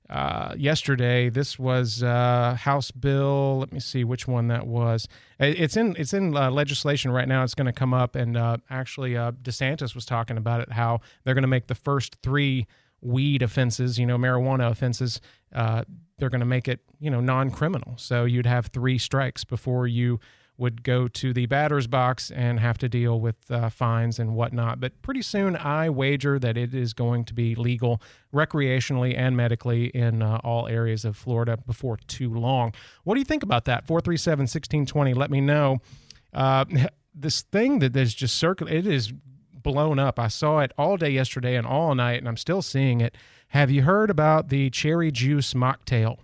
uh, 0.10 0.54
yesterday. 0.58 1.30
This 1.30 1.58
was 1.58 2.04
uh, 2.04 2.56
House 2.60 2.92
Bill. 2.92 3.58
Let 3.60 3.72
me 3.72 3.80
see 3.80 4.04
which 4.04 4.28
one 4.28 4.50
that 4.50 4.68
was. 4.68 5.08
It's 5.40 5.78
in 5.78 5.96
it's 5.98 6.14
in 6.14 6.36
uh, 6.36 6.52
legislation 6.52 7.12
right 7.12 7.28
now. 7.28 7.44
It's 7.44 7.56
going 7.56 7.66
to 7.66 7.74
come 7.74 7.94
up, 7.94 8.16
and 8.16 8.38
uh, 8.38 8.58
actually, 8.70 9.12
DeSantis 9.12 9.96
was 9.96 10.06
talking 10.06 10.38
about 10.38 10.62
it. 10.62 10.72
How 10.72 11.00
they're 11.24 11.34
going 11.34 11.42
to 11.42 11.48
make 11.48 11.68
the 11.68 11.76
first 11.76 12.18
three 12.22 12.68
weed 13.02 13.42
offenses, 13.42 13.98
you 13.98 14.06
know, 14.06 14.18
marijuana 14.18 14.70
offenses. 14.70 15.22
They're 15.52 16.30
going 16.30 16.40
to 16.40 16.46
make 16.46 16.68
it, 16.70 16.80
you 17.00 17.10
know, 17.10 17.20
non-criminal. 17.20 17.96
So 17.98 18.24
you'd 18.24 18.46
have 18.46 18.68
three 18.68 18.98
strikes 18.98 19.44
before 19.44 19.86
you 19.86 20.20
would 20.58 20.84
go 20.84 21.08
to 21.08 21.34
the 21.34 21.46
batter's 21.48 21.88
box 21.88 22.32
and 22.32 22.60
have 22.60 22.78
to 22.78 22.88
deal 22.88 23.20
with 23.20 23.36
uh, 23.50 23.70
fines 23.70 24.20
and 24.20 24.36
whatnot. 24.36 24.80
But 24.80 25.02
pretty 25.02 25.22
soon, 25.22 25.56
I 25.58 25.90
wager 25.90 26.40
that 26.40 26.58
it 26.58 26.74
is 26.74 26.94
going 26.94 27.26
to 27.26 27.34
be 27.34 27.56
legal 27.56 28.02
recreationally 28.34 29.18
and 29.18 29.36
medically 29.36 29.88
in 29.88 30.22
uh, 30.22 30.40
all 30.44 30.68
areas 30.68 31.04
of 31.04 31.18
Florida 31.18 31.58
before 31.58 31.98
too 32.08 32.34
long. 32.34 32.74
What 33.04 33.16
do 33.16 33.20
you 33.20 33.26
think 33.26 33.44
about 33.44 33.66
that? 33.66 33.86
437 33.86 34.44
1620. 34.44 35.14
Let 35.14 35.30
me 35.30 35.42
know. 35.42 35.80
Uh, 36.34 36.66
this 37.14 37.42
thing 37.42 37.80
that 37.80 37.96
is 37.96 38.14
just 38.14 38.38
circulating, 38.38 38.80
it 38.80 38.88
is 38.88 39.14
blown 39.52 40.00
up. 40.00 40.20
I 40.20 40.28
saw 40.28 40.60
it 40.60 40.72
all 40.78 40.96
day 40.96 41.10
yesterday 41.10 41.56
and 41.56 41.66
all 41.68 41.96
night, 41.96 42.20
and 42.20 42.28
I'm 42.28 42.38
still 42.38 42.62
seeing 42.62 43.02
it. 43.02 43.16
Have 43.50 43.72
you 43.72 43.84
heard 43.84 44.10
about 44.10 44.50
the 44.50 44.70
cherry 44.70 45.12
juice 45.12 45.54
mocktail? 45.54 46.18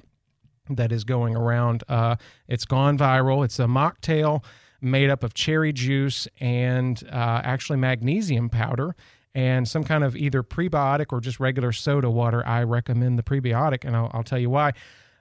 That 0.77 0.91
is 0.91 1.03
going 1.03 1.35
around. 1.35 1.83
Uh, 1.87 2.15
it's 2.47 2.65
gone 2.65 2.97
viral. 2.97 3.43
It's 3.45 3.59
a 3.59 3.65
mocktail 3.65 4.43
made 4.81 5.09
up 5.09 5.23
of 5.23 5.33
cherry 5.33 5.71
juice 5.71 6.27
and 6.39 7.03
uh, 7.11 7.41
actually 7.43 7.77
magnesium 7.77 8.49
powder 8.49 8.95
and 9.33 9.67
some 9.67 9.83
kind 9.83 10.03
of 10.03 10.15
either 10.15 10.43
prebiotic 10.43 11.07
or 11.11 11.21
just 11.21 11.39
regular 11.39 11.71
soda 11.71 12.09
water. 12.09 12.45
I 12.45 12.63
recommend 12.63 13.17
the 13.17 13.23
prebiotic, 13.23 13.85
and 13.85 13.95
I'll, 13.95 14.11
I'll 14.13 14.23
tell 14.23 14.39
you 14.39 14.49
why. 14.49 14.73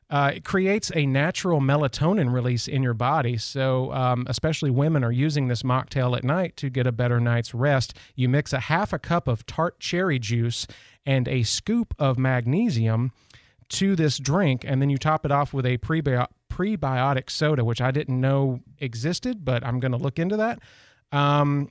Uh, 0.09 0.33
it 0.35 0.45
creates 0.45 0.91
a 0.97 1.07
natural 1.07 1.61
melatonin 1.61 2.33
release 2.33 2.67
in 2.67 2.83
your 2.83 2.95
body. 2.95 3.37
So, 3.37 3.93
um, 3.93 4.27
especially 4.29 4.71
women 4.71 5.05
are 5.05 5.13
using 5.13 5.47
this 5.47 5.63
mocktail 5.63 6.17
at 6.17 6.25
night 6.25 6.57
to 6.57 6.69
get 6.69 6.85
a 6.85 6.93
better 6.93 7.21
night's 7.21 7.55
rest. 7.55 7.95
You 8.17 8.29
mix 8.29 8.53
a 8.53 8.59
half 8.59 8.93
a 8.93 8.99
cup 8.99 9.29
of 9.29 9.47
tart 9.47 9.79
cherry 9.79 10.19
juice 10.19 10.67
and 11.07 11.29
a 11.29 11.45
scoop 11.45 11.95
of 11.97 12.19
magnesium 12.19 13.13
to 13.71 13.97
this 13.97 14.19
drink, 14.19 14.65
and 14.67 14.81
then 14.83 14.91
you 14.91 14.99
top 14.99 15.25
it 15.25 15.33
off 15.33 15.53
with 15.53 15.65
a 15.65 15.79
prebio- 15.79 16.29
prebiotic 16.51 17.31
soda, 17.31 17.65
which 17.65 17.81
I 17.81 17.91
didn't 17.91 18.21
know 18.21 18.61
existed, 18.79 19.45
but 19.45 19.65
I'm 19.65 19.81
going 19.81 19.93
to 19.93 19.99
look 19.99 20.19
into 20.19 20.37
that. 20.37 20.61
Um, 21.13 21.71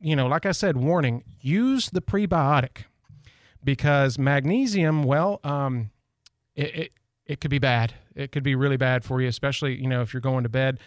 you 0.00 0.16
know, 0.16 0.26
like 0.26 0.46
I 0.46 0.52
said, 0.52 0.76
warning: 0.76 1.24
use 1.40 1.90
the 1.90 2.00
prebiotic 2.00 2.84
because 3.62 4.18
magnesium. 4.18 5.02
Well, 5.02 5.40
um, 5.44 5.90
it, 6.54 6.74
it 6.74 6.92
it 7.26 7.40
could 7.40 7.50
be 7.50 7.58
bad. 7.58 7.94
It 8.14 8.32
could 8.32 8.42
be 8.42 8.54
really 8.54 8.76
bad 8.76 9.04
for 9.04 9.20
you, 9.20 9.28
especially 9.28 9.76
you 9.76 9.88
know 9.88 10.02
if 10.02 10.14
you're 10.14 10.20
going 10.20 10.44
to 10.44 10.48
bed. 10.48 10.80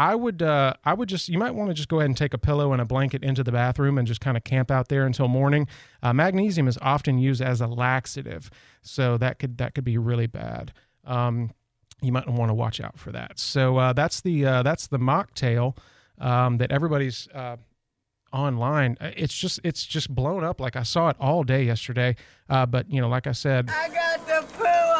I 0.00 0.14
would 0.14 0.40
uh, 0.40 0.72
I 0.82 0.94
would 0.94 1.10
just 1.10 1.28
you 1.28 1.38
might 1.38 1.54
want 1.54 1.68
to 1.68 1.74
just 1.74 1.90
go 1.90 1.98
ahead 1.98 2.08
and 2.08 2.16
take 2.16 2.32
a 2.32 2.38
pillow 2.38 2.72
and 2.72 2.80
a 2.80 2.86
blanket 2.86 3.22
into 3.22 3.44
the 3.44 3.52
bathroom 3.52 3.98
and 3.98 4.08
just 4.08 4.22
kind 4.22 4.34
of 4.34 4.44
camp 4.44 4.70
out 4.70 4.88
there 4.88 5.04
until 5.04 5.28
morning. 5.28 5.68
Uh, 6.02 6.14
magnesium 6.14 6.66
is 6.68 6.78
often 6.80 7.18
used 7.18 7.42
as 7.42 7.60
a 7.60 7.66
laxative, 7.66 8.50
so 8.80 9.18
that 9.18 9.38
could 9.38 9.58
that 9.58 9.74
could 9.74 9.84
be 9.84 9.98
really 9.98 10.26
bad. 10.26 10.72
Um, 11.04 11.50
you 12.00 12.12
might 12.12 12.26
want 12.26 12.48
to 12.48 12.54
watch 12.54 12.80
out 12.80 12.98
for 12.98 13.12
that. 13.12 13.38
So 13.38 13.76
uh, 13.76 13.92
that's 13.92 14.22
the 14.22 14.46
uh, 14.46 14.62
that's 14.62 14.86
the 14.86 14.98
mocktail 14.98 15.76
um, 16.18 16.56
that 16.56 16.72
everybody's 16.72 17.28
uh, 17.34 17.58
online. 18.32 18.96
Uh, 19.02 19.10
it's 19.14 19.34
just 19.34 19.60
it's 19.64 19.84
just 19.84 20.08
blown 20.08 20.44
up. 20.44 20.62
Like 20.62 20.76
I 20.76 20.82
saw 20.82 21.10
it 21.10 21.16
all 21.20 21.44
day 21.44 21.62
yesterday. 21.62 22.16
but 22.48 22.90
you 22.90 23.02
know, 23.02 23.08
like 23.10 23.26
I 23.26 23.32
said, 23.32 23.68
I 23.68 23.90
got 23.90 24.26
the 24.26 24.60
me 24.62 24.99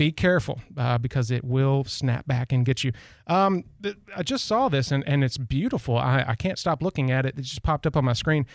be 0.00 0.10
careful 0.10 0.58
uh, 0.78 0.96
because 0.96 1.30
it 1.30 1.44
will 1.44 1.84
snap 1.84 2.26
back 2.26 2.52
and 2.52 2.64
get 2.64 2.82
you. 2.82 2.90
Um, 3.26 3.64
th- 3.82 3.98
I 4.16 4.22
just 4.22 4.46
saw 4.46 4.70
this 4.70 4.90
and, 4.90 5.06
and 5.06 5.22
it's 5.22 5.36
beautiful. 5.36 5.98
I, 5.98 6.24
I 6.26 6.34
can't 6.36 6.58
stop 6.58 6.82
looking 6.82 7.10
at 7.10 7.26
it. 7.26 7.34
It 7.36 7.42
just 7.42 7.62
popped 7.62 7.86
up 7.86 7.98
on 7.98 8.06
my 8.06 8.14
screen. 8.14 8.46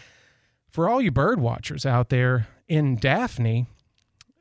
For 0.71 0.89
all 0.89 0.99
you 0.99 1.11
bird 1.11 1.39
watchers 1.39 1.85
out 1.85 2.09
there, 2.09 2.47
in 2.67 2.95
Daphne, 2.95 3.67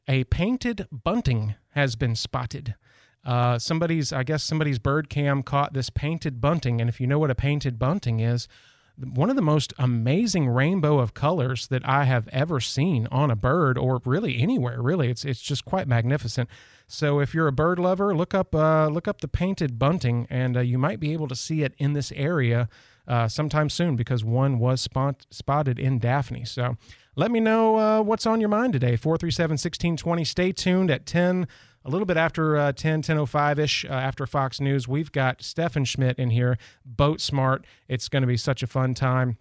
a 0.08 0.24
painted 0.24 0.88
bunting 0.90 1.56
has 1.72 1.94
been 1.94 2.16
spotted. 2.16 2.74
Uh, 3.22 3.58
somebody's, 3.58 4.10
I 4.10 4.22
guess, 4.22 4.42
somebody's 4.42 4.78
bird 4.78 5.10
cam 5.10 5.42
caught 5.42 5.74
this 5.74 5.90
painted 5.90 6.40
bunting. 6.40 6.80
And 6.80 6.88
if 6.88 7.02
you 7.02 7.06
know 7.06 7.18
what 7.18 7.30
a 7.30 7.34
painted 7.34 7.78
bunting 7.78 8.20
is, 8.20 8.48
one 8.96 9.30
of 9.30 9.36
the 9.36 9.42
most 9.42 9.72
amazing 9.78 10.48
rainbow 10.48 10.98
of 10.98 11.14
colors 11.14 11.66
that 11.68 11.86
I 11.88 12.04
have 12.04 12.28
ever 12.28 12.60
seen 12.60 13.08
on 13.10 13.30
a 13.30 13.36
bird 13.36 13.76
or 13.76 14.00
really 14.04 14.40
anywhere. 14.40 14.80
Really, 14.80 15.08
it's 15.08 15.24
it's 15.24 15.40
just 15.40 15.64
quite 15.64 15.88
magnificent. 15.88 16.48
So 16.86 17.18
if 17.18 17.34
you're 17.34 17.48
a 17.48 17.52
bird 17.52 17.78
lover, 17.78 18.14
look 18.14 18.34
up 18.34 18.54
uh, 18.54 18.88
look 18.88 19.08
up 19.08 19.20
the 19.20 19.28
painted 19.28 19.78
bunting, 19.78 20.26
and 20.30 20.56
uh, 20.56 20.60
you 20.60 20.78
might 20.78 21.00
be 21.00 21.12
able 21.12 21.28
to 21.28 21.36
see 21.36 21.62
it 21.62 21.74
in 21.78 21.94
this 21.94 22.12
area 22.12 22.68
uh, 23.08 23.28
sometime 23.28 23.68
soon 23.68 23.96
because 23.96 24.24
one 24.24 24.58
was 24.58 24.80
spot- 24.80 25.26
spotted 25.30 25.78
in 25.78 25.98
Daphne. 25.98 26.44
So 26.44 26.76
let 27.16 27.30
me 27.30 27.40
know 27.40 27.76
uh, 27.76 28.02
what's 28.02 28.26
on 28.26 28.40
your 28.40 28.48
mind 28.48 28.72
today. 28.72 28.96
437 28.96 29.52
1620. 29.54 30.24
Stay 30.24 30.52
tuned 30.52 30.90
at 30.90 31.06
10, 31.06 31.46
a 31.84 31.90
little 31.90 32.06
bit 32.06 32.16
after 32.16 32.56
uh, 32.56 32.72
10, 32.72 33.02
10.05 33.02 33.58
ish, 33.58 33.84
uh, 33.84 33.88
after 33.88 34.26
Fox 34.26 34.60
News. 34.60 34.88
We've 34.88 35.12
got 35.12 35.42
Stefan 35.42 35.84
Schmidt 35.84 36.18
in 36.18 36.30
here, 36.30 36.56
Boat 36.84 37.20
Smart. 37.20 37.66
It's 37.88 38.08
going 38.08 38.22
to 38.22 38.26
be 38.26 38.36
such 38.36 38.62
a 38.62 38.66
fun 38.66 38.94
time. 38.94 39.38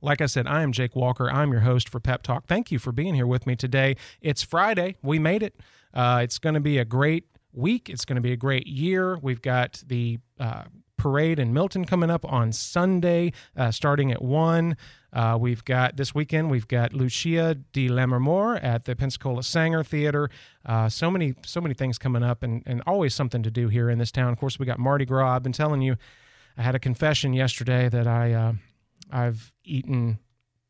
Like 0.00 0.20
I 0.20 0.26
said, 0.26 0.46
I 0.46 0.62
am 0.62 0.72
Jake 0.72 0.96
Walker. 0.96 1.30
I'm 1.30 1.52
your 1.52 1.60
host 1.60 1.88
for 1.88 2.00
Pep 2.00 2.22
Talk. 2.22 2.46
Thank 2.46 2.70
you 2.72 2.78
for 2.78 2.92
being 2.92 3.14
here 3.14 3.26
with 3.26 3.46
me 3.46 3.54
today. 3.54 3.96
It's 4.20 4.42
Friday. 4.42 4.96
We 5.02 5.18
made 5.18 5.42
it. 5.42 5.60
Uh, 5.94 6.20
it's 6.22 6.38
going 6.38 6.54
to 6.54 6.60
be 6.60 6.78
a 6.78 6.84
great 6.84 7.26
week. 7.52 7.88
It's 7.88 8.04
going 8.04 8.16
to 8.16 8.22
be 8.22 8.32
a 8.32 8.36
great 8.36 8.66
year. 8.66 9.18
We've 9.18 9.42
got 9.42 9.82
the 9.86 10.18
uh, 10.40 10.64
parade 10.96 11.38
in 11.38 11.52
Milton 11.52 11.84
coming 11.84 12.10
up 12.10 12.24
on 12.24 12.52
Sunday, 12.52 13.32
uh, 13.56 13.70
starting 13.70 14.10
at 14.12 14.22
1. 14.22 14.76
Uh, 15.12 15.36
we've 15.38 15.64
got 15.64 15.96
this 15.96 16.14
weekend, 16.14 16.50
we've 16.50 16.68
got 16.68 16.92
Lucia 16.92 17.54
di 17.54 17.88
Lammermoor 17.88 18.62
at 18.62 18.86
the 18.86 18.96
Pensacola 18.96 19.42
Saenger 19.42 19.84
Theater. 19.84 20.30
Uh, 20.64 20.88
so 20.88 21.10
many, 21.10 21.34
so 21.44 21.60
many 21.60 21.74
things 21.74 21.98
coming 21.98 22.22
up 22.22 22.42
and, 22.42 22.62
and 22.64 22.82
always 22.86 23.14
something 23.14 23.42
to 23.42 23.50
do 23.50 23.68
here 23.68 23.90
in 23.90 23.98
this 23.98 24.10
town. 24.10 24.32
Of 24.32 24.38
course, 24.38 24.58
we 24.58 24.64
got 24.64 24.78
Mardi 24.78 25.04
Gras. 25.04 25.36
I've 25.36 25.42
been 25.42 25.52
telling 25.52 25.82
you, 25.82 25.96
I 26.56 26.62
had 26.62 26.74
a 26.74 26.78
confession 26.78 27.34
yesterday 27.34 27.88
that 27.88 28.06
I, 28.06 28.32
uh, 28.32 28.52
I've 29.10 29.52
eaten 29.64 30.18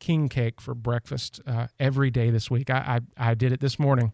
king 0.00 0.28
cake 0.28 0.60
for 0.60 0.74
breakfast 0.74 1.40
uh, 1.46 1.68
every 1.78 2.10
day 2.10 2.30
this 2.30 2.50
week. 2.50 2.70
I, 2.70 3.00
I, 3.16 3.30
I 3.30 3.34
did 3.34 3.52
it 3.52 3.60
this 3.60 3.78
morning. 3.78 4.12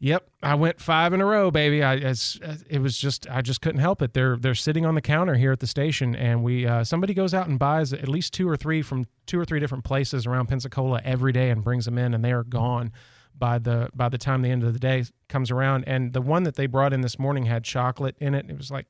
Yep, 0.00 0.28
I 0.42 0.54
went 0.54 0.80
five 0.80 1.12
in 1.12 1.20
a 1.20 1.26
row, 1.26 1.50
baby. 1.50 1.82
I 1.82 1.94
it 1.94 2.80
was 2.80 2.98
just 2.98 3.28
I 3.30 3.42
just 3.42 3.60
couldn't 3.60 3.80
help 3.80 4.02
it. 4.02 4.12
They're 4.12 4.36
they're 4.36 4.54
sitting 4.54 4.84
on 4.84 4.94
the 4.94 5.00
counter 5.00 5.34
here 5.34 5.52
at 5.52 5.60
the 5.60 5.66
station, 5.66 6.14
and 6.14 6.42
we 6.42 6.66
uh, 6.66 6.84
somebody 6.84 7.14
goes 7.14 7.34
out 7.34 7.48
and 7.48 7.58
buys 7.58 7.92
at 7.92 8.08
least 8.08 8.32
two 8.32 8.48
or 8.48 8.56
three 8.56 8.82
from 8.82 9.06
two 9.26 9.38
or 9.38 9.44
three 9.44 9.60
different 9.60 9.84
places 9.84 10.26
around 10.26 10.48
Pensacola 10.48 11.00
every 11.04 11.32
day 11.32 11.50
and 11.50 11.62
brings 11.64 11.84
them 11.84 11.98
in, 11.98 12.14
and 12.14 12.24
they 12.24 12.32
are 12.32 12.44
gone 12.44 12.92
by 13.36 13.58
the 13.58 13.88
by 13.94 14.08
the 14.08 14.18
time 14.18 14.42
the 14.42 14.50
end 14.50 14.64
of 14.64 14.72
the 14.72 14.78
day 14.78 15.04
comes 15.28 15.50
around. 15.50 15.84
And 15.86 16.12
the 16.12 16.22
one 16.22 16.42
that 16.44 16.56
they 16.56 16.66
brought 16.66 16.92
in 16.92 17.00
this 17.00 17.18
morning 17.18 17.46
had 17.46 17.64
chocolate 17.64 18.16
in 18.20 18.34
it. 18.34 18.46
It 18.48 18.56
was 18.56 18.70
like 18.70 18.86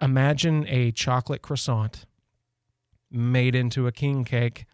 imagine 0.00 0.66
a 0.68 0.92
chocolate 0.92 1.42
croissant 1.42 2.06
made 3.10 3.54
into 3.54 3.86
a 3.86 3.92
king 3.92 4.24
cake, 4.24 4.66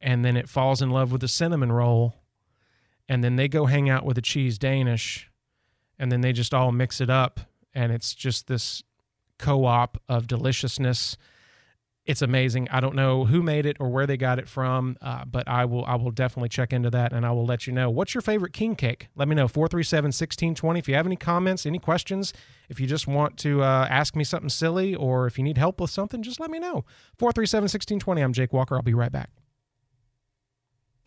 and 0.00 0.24
then 0.24 0.36
it 0.36 0.48
falls 0.48 0.80
in 0.80 0.90
love 0.90 1.12
with 1.12 1.22
a 1.22 1.28
cinnamon 1.28 1.72
roll 1.72 2.19
and 3.10 3.24
then 3.24 3.34
they 3.34 3.48
go 3.48 3.66
hang 3.66 3.90
out 3.90 4.04
with 4.04 4.16
a 4.18 4.22
cheese 4.22 4.56
Danish, 4.56 5.28
and 5.98 6.12
then 6.12 6.20
they 6.20 6.32
just 6.32 6.54
all 6.54 6.70
mix 6.70 7.00
it 7.00 7.10
up, 7.10 7.40
and 7.74 7.90
it's 7.90 8.14
just 8.14 8.46
this 8.46 8.84
co-op 9.36 10.00
of 10.08 10.28
deliciousness. 10.28 11.16
It's 12.06 12.22
amazing. 12.22 12.68
I 12.70 12.78
don't 12.78 12.94
know 12.94 13.24
who 13.24 13.42
made 13.42 13.66
it 13.66 13.76
or 13.80 13.90
where 13.90 14.06
they 14.06 14.16
got 14.16 14.38
it 14.38 14.48
from, 14.48 14.96
uh, 15.02 15.24
but 15.24 15.48
I 15.48 15.64
will 15.64 15.84
I 15.86 15.96
will 15.96 16.12
definitely 16.12 16.48
check 16.48 16.72
into 16.72 16.88
that 16.90 17.12
and 17.12 17.26
I 17.26 17.30
will 17.32 17.44
let 17.44 17.66
you 17.66 17.72
know. 17.72 17.90
What's 17.90 18.14
your 18.14 18.22
favorite 18.22 18.52
king 18.52 18.74
cake? 18.74 19.08
Let 19.14 19.28
me 19.28 19.34
know 19.34 19.46
437-1620 19.46 20.78
if 20.78 20.88
you 20.88 20.94
have 20.94 21.06
any 21.06 21.16
comments, 21.16 21.66
any 21.66 21.78
questions, 21.78 22.32
if 22.68 22.80
you 22.80 22.86
just 22.86 23.06
want 23.06 23.36
to 23.38 23.62
uh, 23.62 23.86
ask 23.90 24.16
me 24.16 24.24
something 24.24 24.48
silly 24.48 24.94
or 24.94 25.26
if 25.26 25.36
you 25.36 25.44
need 25.44 25.58
help 25.58 25.80
with 25.80 25.90
something, 25.90 26.22
just 26.22 26.40
let 26.40 26.50
me 26.50 26.58
know. 26.58 26.84
437-1620. 27.18 28.24
I'm 28.24 28.32
Jake 28.32 28.52
Walker. 28.52 28.76
I'll 28.76 28.82
be 28.82 28.94
right 28.94 29.12
back. 29.12 29.30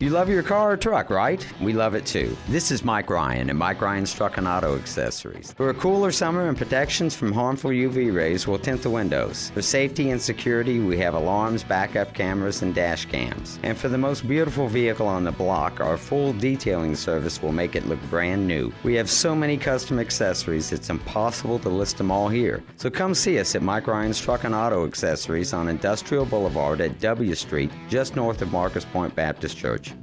You 0.00 0.10
love 0.10 0.28
your 0.28 0.42
car 0.42 0.72
or 0.72 0.76
truck, 0.76 1.08
right? 1.08 1.46
We 1.62 1.72
love 1.72 1.94
it 1.94 2.04
too. 2.04 2.36
This 2.48 2.72
is 2.72 2.84
Mike 2.84 3.08
Ryan 3.08 3.48
at 3.48 3.54
Mike 3.54 3.80
Ryan's 3.80 4.12
Truck 4.12 4.38
and 4.38 4.48
Auto 4.48 4.76
Accessories. 4.76 5.52
For 5.52 5.70
a 5.70 5.74
cooler 5.74 6.10
summer 6.10 6.48
and 6.48 6.58
protections 6.58 7.14
from 7.14 7.32
harmful 7.32 7.70
UV 7.70 8.12
rays, 8.12 8.46
we'll 8.46 8.58
tint 8.58 8.82
the 8.82 8.90
windows. 8.90 9.50
For 9.54 9.62
safety 9.62 10.10
and 10.10 10.20
security, 10.20 10.80
we 10.80 10.98
have 10.98 11.14
alarms, 11.14 11.62
backup 11.62 12.12
cameras, 12.12 12.60
and 12.60 12.74
dash 12.74 13.06
cams. 13.06 13.60
And 13.62 13.78
for 13.78 13.88
the 13.88 13.96
most 13.96 14.26
beautiful 14.26 14.66
vehicle 14.66 15.06
on 15.06 15.22
the 15.22 15.30
block, 15.30 15.80
our 15.80 15.96
full 15.96 16.32
detailing 16.32 16.96
service 16.96 17.40
will 17.40 17.52
make 17.52 17.76
it 17.76 17.86
look 17.86 18.02
brand 18.10 18.48
new. 18.48 18.72
We 18.82 18.94
have 18.96 19.08
so 19.08 19.32
many 19.34 19.56
custom 19.56 20.00
accessories, 20.00 20.72
it's 20.72 20.90
impossible 20.90 21.60
to 21.60 21.68
list 21.68 21.98
them 21.98 22.10
all 22.10 22.28
here. 22.28 22.64
So 22.76 22.90
come 22.90 23.14
see 23.14 23.38
us 23.38 23.54
at 23.54 23.62
Mike 23.62 23.86
Ryan's 23.86 24.20
Truck 24.20 24.42
and 24.42 24.56
Auto 24.56 24.86
Accessories 24.86 25.52
on 25.52 25.68
Industrial 25.68 26.26
Boulevard 26.26 26.80
at 26.80 26.98
W 27.00 27.34
Street, 27.36 27.70
just 27.88 28.16
north 28.16 28.42
of 28.42 28.50
Marcus 28.50 28.84
Point 28.84 29.14
Baptist 29.14 29.56
Church. 29.56 29.93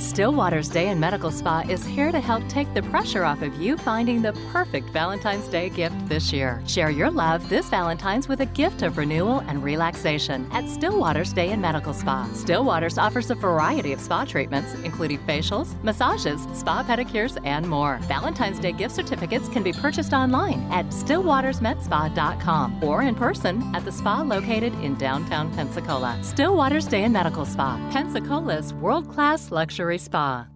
Stillwater's 0.00 0.70
Day 0.70 0.88
and 0.88 0.98
Medical 0.98 1.30
Spa 1.30 1.62
is 1.68 1.84
here 1.84 2.10
to 2.10 2.20
help 2.20 2.48
take 2.48 2.72
the 2.72 2.82
pressure 2.84 3.22
off 3.22 3.42
of 3.42 3.60
you 3.60 3.76
finding 3.76 4.22
the 4.22 4.32
perfect 4.50 4.88
Valentine's 4.88 5.46
Day 5.46 5.68
gift 5.68 5.94
this 6.08 6.32
year. 6.32 6.62
Share 6.66 6.88
your 6.88 7.10
love 7.10 7.46
this 7.50 7.68
Valentine's 7.68 8.26
with 8.26 8.40
a 8.40 8.46
gift 8.46 8.80
of 8.80 8.96
renewal 8.96 9.40
and 9.40 9.62
relaxation 9.62 10.48
at 10.52 10.66
Stillwater's 10.66 11.34
Day 11.34 11.50
and 11.50 11.60
Medical 11.60 11.92
Spa. 11.92 12.26
Stillwater's 12.32 12.96
offers 12.96 13.30
a 13.30 13.34
variety 13.34 13.92
of 13.92 14.00
spa 14.00 14.24
treatments, 14.24 14.72
including 14.84 15.18
facials, 15.18 15.80
massages, 15.82 16.46
spa 16.54 16.82
pedicures, 16.82 17.38
and 17.44 17.68
more. 17.68 17.98
Valentine's 18.04 18.58
Day 18.58 18.72
gift 18.72 18.94
certificates 18.94 19.50
can 19.50 19.62
be 19.62 19.72
purchased 19.72 20.14
online 20.14 20.66
at 20.72 20.86
stillwatersmedspa.com 20.86 22.82
or 22.82 23.02
in 23.02 23.14
person 23.14 23.62
at 23.74 23.84
the 23.84 23.92
spa 23.92 24.22
located 24.22 24.72
in 24.82 24.94
downtown 24.94 25.52
Pensacola. 25.54 26.18
Stillwater's 26.22 26.86
Day 26.86 27.04
and 27.04 27.12
Medical 27.12 27.44
Spa, 27.44 27.76
Pensacola's 27.92 28.72
world-class 28.72 29.50
luxury 29.50 29.89
spa. 29.98 30.46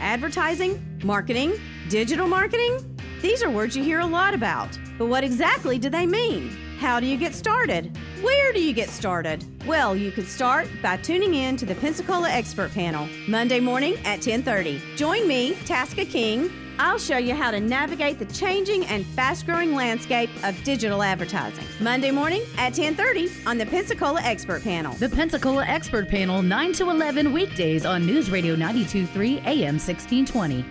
Advertising, 0.00 1.00
marketing, 1.04 1.58
digital 1.88 2.26
marketing? 2.28 2.96
These 3.20 3.42
are 3.42 3.50
words 3.50 3.76
you 3.76 3.84
hear 3.84 4.00
a 4.00 4.06
lot 4.06 4.34
about. 4.34 4.78
But 4.98 5.06
what 5.06 5.24
exactly 5.24 5.78
do 5.78 5.88
they 5.88 6.06
mean? 6.06 6.50
How 6.78 6.98
do 6.98 7.06
you 7.06 7.16
get 7.16 7.34
started? 7.34 7.96
Where 8.22 8.52
do 8.52 8.60
you 8.60 8.72
get 8.72 8.88
started? 8.88 9.44
Well, 9.66 9.94
you 9.94 10.10
could 10.10 10.26
start 10.26 10.68
by 10.82 10.96
tuning 10.96 11.34
in 11.34 11.56
to 11.58 11.64
the 11.64 11.76
Pensacola 11.76 12.28
Expert 12.28 12.72
Panel 12.72 13.08
Monday 13.28 13.60
morning 13.60 13.96
at 14.04 14.20
10:30. 14.20 14.80
Join 14.96 15.28
me, 15.28 15.54
Tasca 15.64 16.08
King. 16.08 16.50
I'll 16.82 16.98
show 16.98 17.16
you 17.16 17.36
how 17.36 17.52
to 17.52 17.60
navigate 17.60 18.18
the 18.18 18.24
changing 18.24 18.84
and 18.86 19.06
fast-growing 19.06 19.72
landscape 19.72 20.28
of 20.42 20.60
digital 20.64 21.00
advertising. 21.00 21.64
Monday 21.78 22.10
morning 22.10 22.42
at 22.58 22.74
10:30 22.74 23.30
on 23.46 23.56
the 23.56 23.64
Pensacola 23.64 24.20
Expert 24.22 24.64
Panel. 24.64 24.92
The 24.94 25.08
Pensacola 25.08 25.64
Expert 25.64 26.08
Panel, 26.08 26.42
9 26.42 26.72
to 26.72 26.90
11 26.90 27.32
weekdays 27.32 27.86
on 27.86 28.04
News 28.04 28.32
Radio 28.32 28.56
923 28.56 29.38
AM 29.46 29.78
1620. 29.78 30.64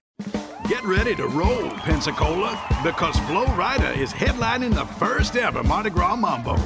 Get 0.67 0.83
ready 0.83 1.15
to 1.15 1.27
roll, 1.27 1.69
Pensacola, 1.87 2.59
because 2.83 3.17
Flo 3.19 3.45
Rida 3.45 3.95
is 3.97 4.11
headlining 4.11 4.73
the 4.73 4.85
first 4.85 5.37
ever 5.37 5.63
Mardi 5.63 5.91
Gras 5.91 6.17
Mambo. 6.17 6.57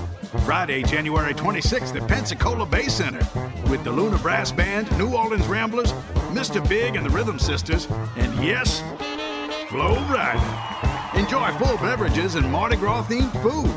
Friday, 0.43 0.81
January 0.81 1.35
26th 1.35 1.95
at 1.95 2.07
Pensacola 2.07 2.65
Bay 2.65 2.87
Center 2.87 3.21
with 3.69 3.83
the 3.83 3.91
Luna 3.91 4.17
Brass 4.17 4.51
Band, 4.51 4.91
New 4.97 5.15
Orleans 5.15 5.45
Ramblers, 5.45 5.93
Mr. 6.33 6.67
Big 6.67 6.95
and 6.95 7.05
the 7.05 7.09
Rhythm 7.11 7.37
Sisters, 7.39 7.87
and 8.17 8.43
yes, 8.43 8.83
Flo 9.75 9.93
Rida. 10.07 11.19
Enjoy 11.19 11.51
full 11.57 11.75
beverages 11.79 12.35
and 12.35 12.49
Mardi 12.49 12.77
Gras 12.77 13.03
themed 13.07 13.33
food. 13.41 13.69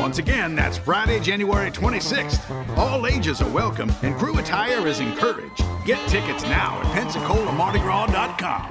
Once 0.00 0.16
again, 0.16 0.56
that's 0.56 0.78
Friday, 0.78 1.20
January 1.20 1.70
26th. 1.70 2.40
All 2.78 3.06
ages 3.06 3.42
are 3.42 3.50
welcome 3.50 3.92
and 4.02 4.16
crew 4.16 4.38
attire 4.38 4.86
is 4.86 5.00
encouraged. 5.00 5.62
Get 5.84 5.98
tickets 6.08 6.44
now 6.44 6.80
at 6.80 6.86
PensacolaMardiGras.com. 6.96 8.70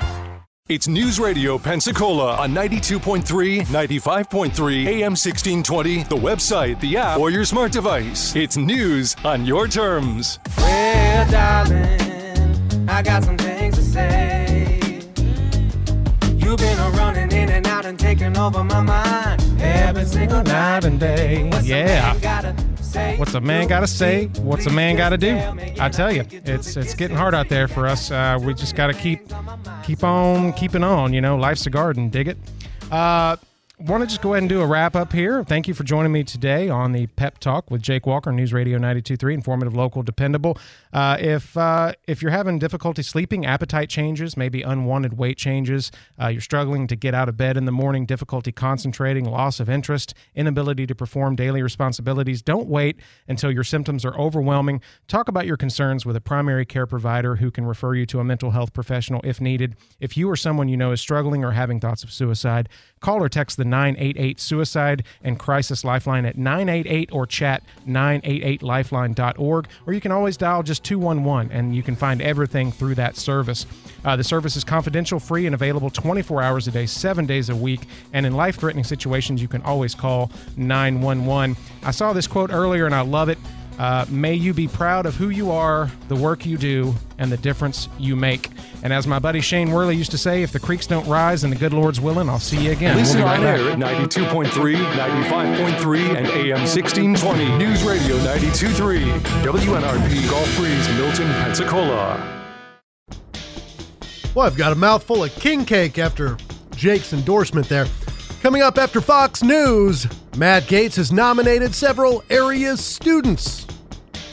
It's 0.68 0.88
News 0.88 1.20
Radio 1.20 1.60
Pensacola 1.60 2.38
on 2.38 2.56
92.3, 2.56 3.68
95.3, 3.68 4.88
AM 4.88 5.12
1620, 5.12 6.04
the 6.04 6.16
website, 6.16 6.80
the 6.80 6.98
app, 6.98 7.20
or 7.20 7.30
your 7.30 7.46
smart 7.46 7.72
device. 7.72 8.36
It's 8.36 8.58
news 8.58 9.16
on 9.24 9.46
your 9.46 9.68
terms. 9.68 10.40
Well, 10.58 11.30
darling, 11.30 12.90
I 12.90 13.04
got 13.04 13.24
some 13.24 13.38
things 13.38 13.76
to 13.76 13.84
say. 13.84 14.53
You've 16.54 16.60
been 16.60 16.78
a 16.78 16.90
running 16.92 17.32
in 17.32 17.50
and 17.50 17.66
out 17.66 17.84
and 17.84 18.00
taking 18.00 18.38
over 18.38 18.64
my 18.64 18.80
mind 18.80 19.42
every 19.60 20.06
single 20.06 20.44
night 20.44 20.86
and 20.86 21.00
day. 21.00 21.50
Yeah. 21.64 22.14
What's 23.18 23.34
a 23.34 23.42
man 23.42 23.68
got 23.68 23.80
to 23.80 23.88
say? 23.88 24.28
What's 24.40 24.68
a 24.68 24.70
man 24.70 24.96
got 24.96 25.10
to 25.10 25.18
do? 25.18 25.36
I 25.80 25.90
tell 25.90 26.14
you, 26.14 26.24
it's 26.30 26.78
it's 26.78 26.94
getting 26.94 27.18
hard 27.18 27.34
out 27.34 27.50
there 27.50 27.68
for 27.68 27.88
us. 27.88 28.12
Uh, 28.12 28.38
we 28.40 28.54
just 28.54 28.76
got 28.76 28.86
to 28.86 28.94
keep 28.94 29.22
keep 29.84 30.04
on 30.04 30.54
keeping 30.54 30.84
on. 30.84 31.12
You 31.12 31.22
know, 31.22 31.38
life's 31.38 31.66
a 31.66 31.72
garden. 31.72 32.10
Dig 32.10 32.28
it. 32.28 32.38
Uh, 32.92 33.36
Want 33.86 34.00
to 34.00 34.08
just 34.08 34.22
go 34.22 34.32
ahead 34.32 34.44
and 34.44 34.50
do 34.50 34.62
a 34.62 34.66
wrap 34.66 34.96
up 34.96 35.12
here. 35.12 35.44
Thank 35.44 35.68
you 35.68 35.74
for 35.74 35.84
joining 35.84 36.14
me 36.14 36.24
today 36.24 36.70
on 36.70 36.94
the 36.94 37.08
Pep 37.08 37.40
Talk 37.40 37.70
with 37.70 37.82
Jake 37.82 38.06
Walker, 38.06 38.32
News 38.32 38.54
Radio 38.54 38.80
92.3, 38.80 39.34
informative, 39.34 39.76
local, 39.76 40.02
dependable. 40.02 40.58
Uh, 40.94 41.18
if 41.20 41.58
uh, 41.58 41.92
if 42.08 42.22
you're 42.22 42.32
having 42.32 42.60
difficulty 42.60 43.04
sleeping, 43.04 43.46
appetite 43.46 43.90
changes, 43.90 44.38
maybe 44.38 44.62
unwanted 44.62 45.18
weight 45.18 45.38
changes, 45.38 45.92
uh, 46.18 46.28
you're 46.30 46.40
struggling 46.40 46.88
to 46.88 46.96
get 46.96 47.14
out 47.14 47.28
of 47.28 47.36
bed 47.36 47.58
in 47.58 47.66
the 47.66 47.74
morning, 47.74 48.06
difficulty 48.06 48.54
concentrating, 48.54 49.26
loss 49.26 49.60
of 49.60 49.70
interest, 49.70 50.14
inability 50.34 50.88
to 50.88 50.96
perform 50.96 51.36
daily 51.36 51.62
responsibilities, 51.62 52.42
don't 52.42 52.70
wait 52.70 53.02
until 53.28 53.52
your 53.52 53.66
symptoms 53.66 54.06
are 54.06 54.18
overwhelming. 54.18 54.80
Talk 55.10 55.28
about 55.28 55.46
your 55.46 55.58
concerns 55.58 56.06
with 56.06 56.16
a 56.16 56.22
primary 56.22 56.66
care 56.66 56.88
provider 56.88 57.36
who 57.36 57.52
can 57.52 57.66
refer 57.66 57.96
you 57.96 58.06
to 58.06 58.22
a 58.22 58.24
mental 58.24 58.52
health 58.52 58.72
professional 58.72 59.20
if 59.26 59.42
needed. 59.42 59.76
If 60.00 60.16
you 60.16 60.30
or 60.30 60.38
someone 60.38 60.70
you 60.70 60.78
know 60.78 60.94
is 60.94 61.02
struggling 61.02 61.44
or 61.44 61.52
having 61.52 61.82
thoughts 61.82 62.06
of 62.06 62.14
suicide, 62.14 62.70
call 63.04 63.22
or 63.22 63.30
text 63.30 63.58
the 63.58 63.66
988 63.66 64.40
Suicide 64.40 65.04
and 65.24 65.38
Crisis 65.38 65.84
Lifeline 65.84 66.26
at 66.26 66.38
988 66.38 67.10
or 67.12 67.28
chat 67.28 67.62
988lifeline.org, 67.88 69.68
or 69.86 69.94
you 69.94 70.02
can 70.02 70.12
always 70.12 70.38
dial 70.38 70.64
just 70.64 70.84
211 70.84 71.52
and 71.52 71.76
you 71.76 71.84
can 71.84 71.96
find 71.96 72.22
everything 72.22 72.72
through 72.72 72.96
that 72.96 73.18
service. 73.18 73.66
Uh, 74.06 74.16
the 74.16 74.24
service 74.24 74.56
is 74.56 74.64
confidential, 74.64 75.20
free, 75.20 75.46
and 75.46 75.54
available 75.54 75.90
24 75.90 76.42
hours 76.42 76.68
a 76.68 76.72
day, 76.72 76.86
seven 76.86 77.26
days 77.26 77.50
a 77.50 77.56
week. 77.56 77.82
And 78.14 78.26
in 78.26 78.34
life 78.36 78.56
threatening 78.56 78.86
situations, 78.86 79.42
you 79.42 79.48
can 79.48 79.62
always 79.64 79.94
call 79.94 80.32
911. 80.56 81.58
I 81.84 81.92
saw 81.92 82.14
this 82.14 82.26
quote 82.26 82.52
earlier 82.52 82.86
and 82.86 82.96
I 82.96 83.02
love 83.02 83.30
it. 83.30 83.38
Uh, 83.80 84.06
may 84.10 84.34
you 84.34 84.54
be 84.54 84.68
proud 84.68 85.06
of 85.06 85.16
who 85.16 85.30
you 85.30 85.52
are, 85.52 85.90
the 86.08 86.16
work 86.16 86.46
you 86.46 86.58
do, 86.58 86.94
and 87.18 87.32
the 87.32 87.38
difference 87.38 87.90
you 87.98 88.16
make. 88.16 88.50
And 88.84 88.94
as 88.94 89.08
my 89.08 89.20
buddy 89.20 89.42
Shane 89.42 89.72
Worley 89.72 89.96
used 89.96 90.12
to 90.12 90.18
say, 90.18 90.44
if 90.44 90.52
the 90.52 90.60
creeks 90.60 90.88
don't 90.88 91.08
rise 91.08 91.44
and 91.44 91.52
the 91.52 91.58
good 91.58 91.74
Lord's 91.74 92.00
willing, 92.00 92.30
I'll 92.30 92.40
see 92.40 92.66
you 92.66 92.72
again. 92.72 92.98
Listen 92.98 93.20
We'll 93.20 93.28
be 93.28 93.34
on 93.34 93.42
right 93.44 93.60
air 93.60 93.72
at 93.72 93.78
92.3, 93.80 94.76
95.3, 94.76 96.16
and 96.18 96.28
AM 96.28 96.60
1620. 96.60 97.58
News 97.58 97.84
Radio 97.84 98.18
92.3. 98.20 99.20
WNRP 99.44 100.30
Gulf 100.30 100.58
Breeze, 100.58 100.90
Milton, 100.96 101.28
Pensacola. 101.44 102.42
Well, 104.36 104.48
I've 104.48 104.58
got 104.58 104.72
a 104.72 104.76
mouthful 104.76 105.24
of 105.24 105.34
king 105.36 105.64
cake 105.64 106.00
after 106.00 106.38
Jake's 106.76 107.14
endorsement 107.14 107.70
there. 107.70 107.86
Coming 108.44 108.62
up 108.62 108.78
after 108.78 109.00
Fox 109.00 109.42
News, 109.42 110.06
Matt 110.36 110.64
Gaetz 110.64 110.98
has 110.98 111.14
nominated 111.14 111.74
several 111.74 112.26
area 112.30 112.76
students 112.76 113.66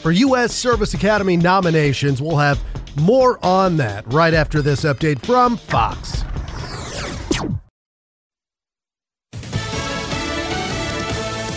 for 0.01 0.11
U.S. 0.11 0.53
Service 0.53 0.93
Academy 0.93 1.37
nominations. 1.37 2.21
We'll 2.21 2.35
have 2.35 2.59
more 2.99 3.39
on 3.41 3.77
that 3.77 4.05
right 4.11 4.33
after 4.33 4.61
this 4.61 4.81
update 4.81 5.25
from 5.25 5.55
Fox. 5.55 6.25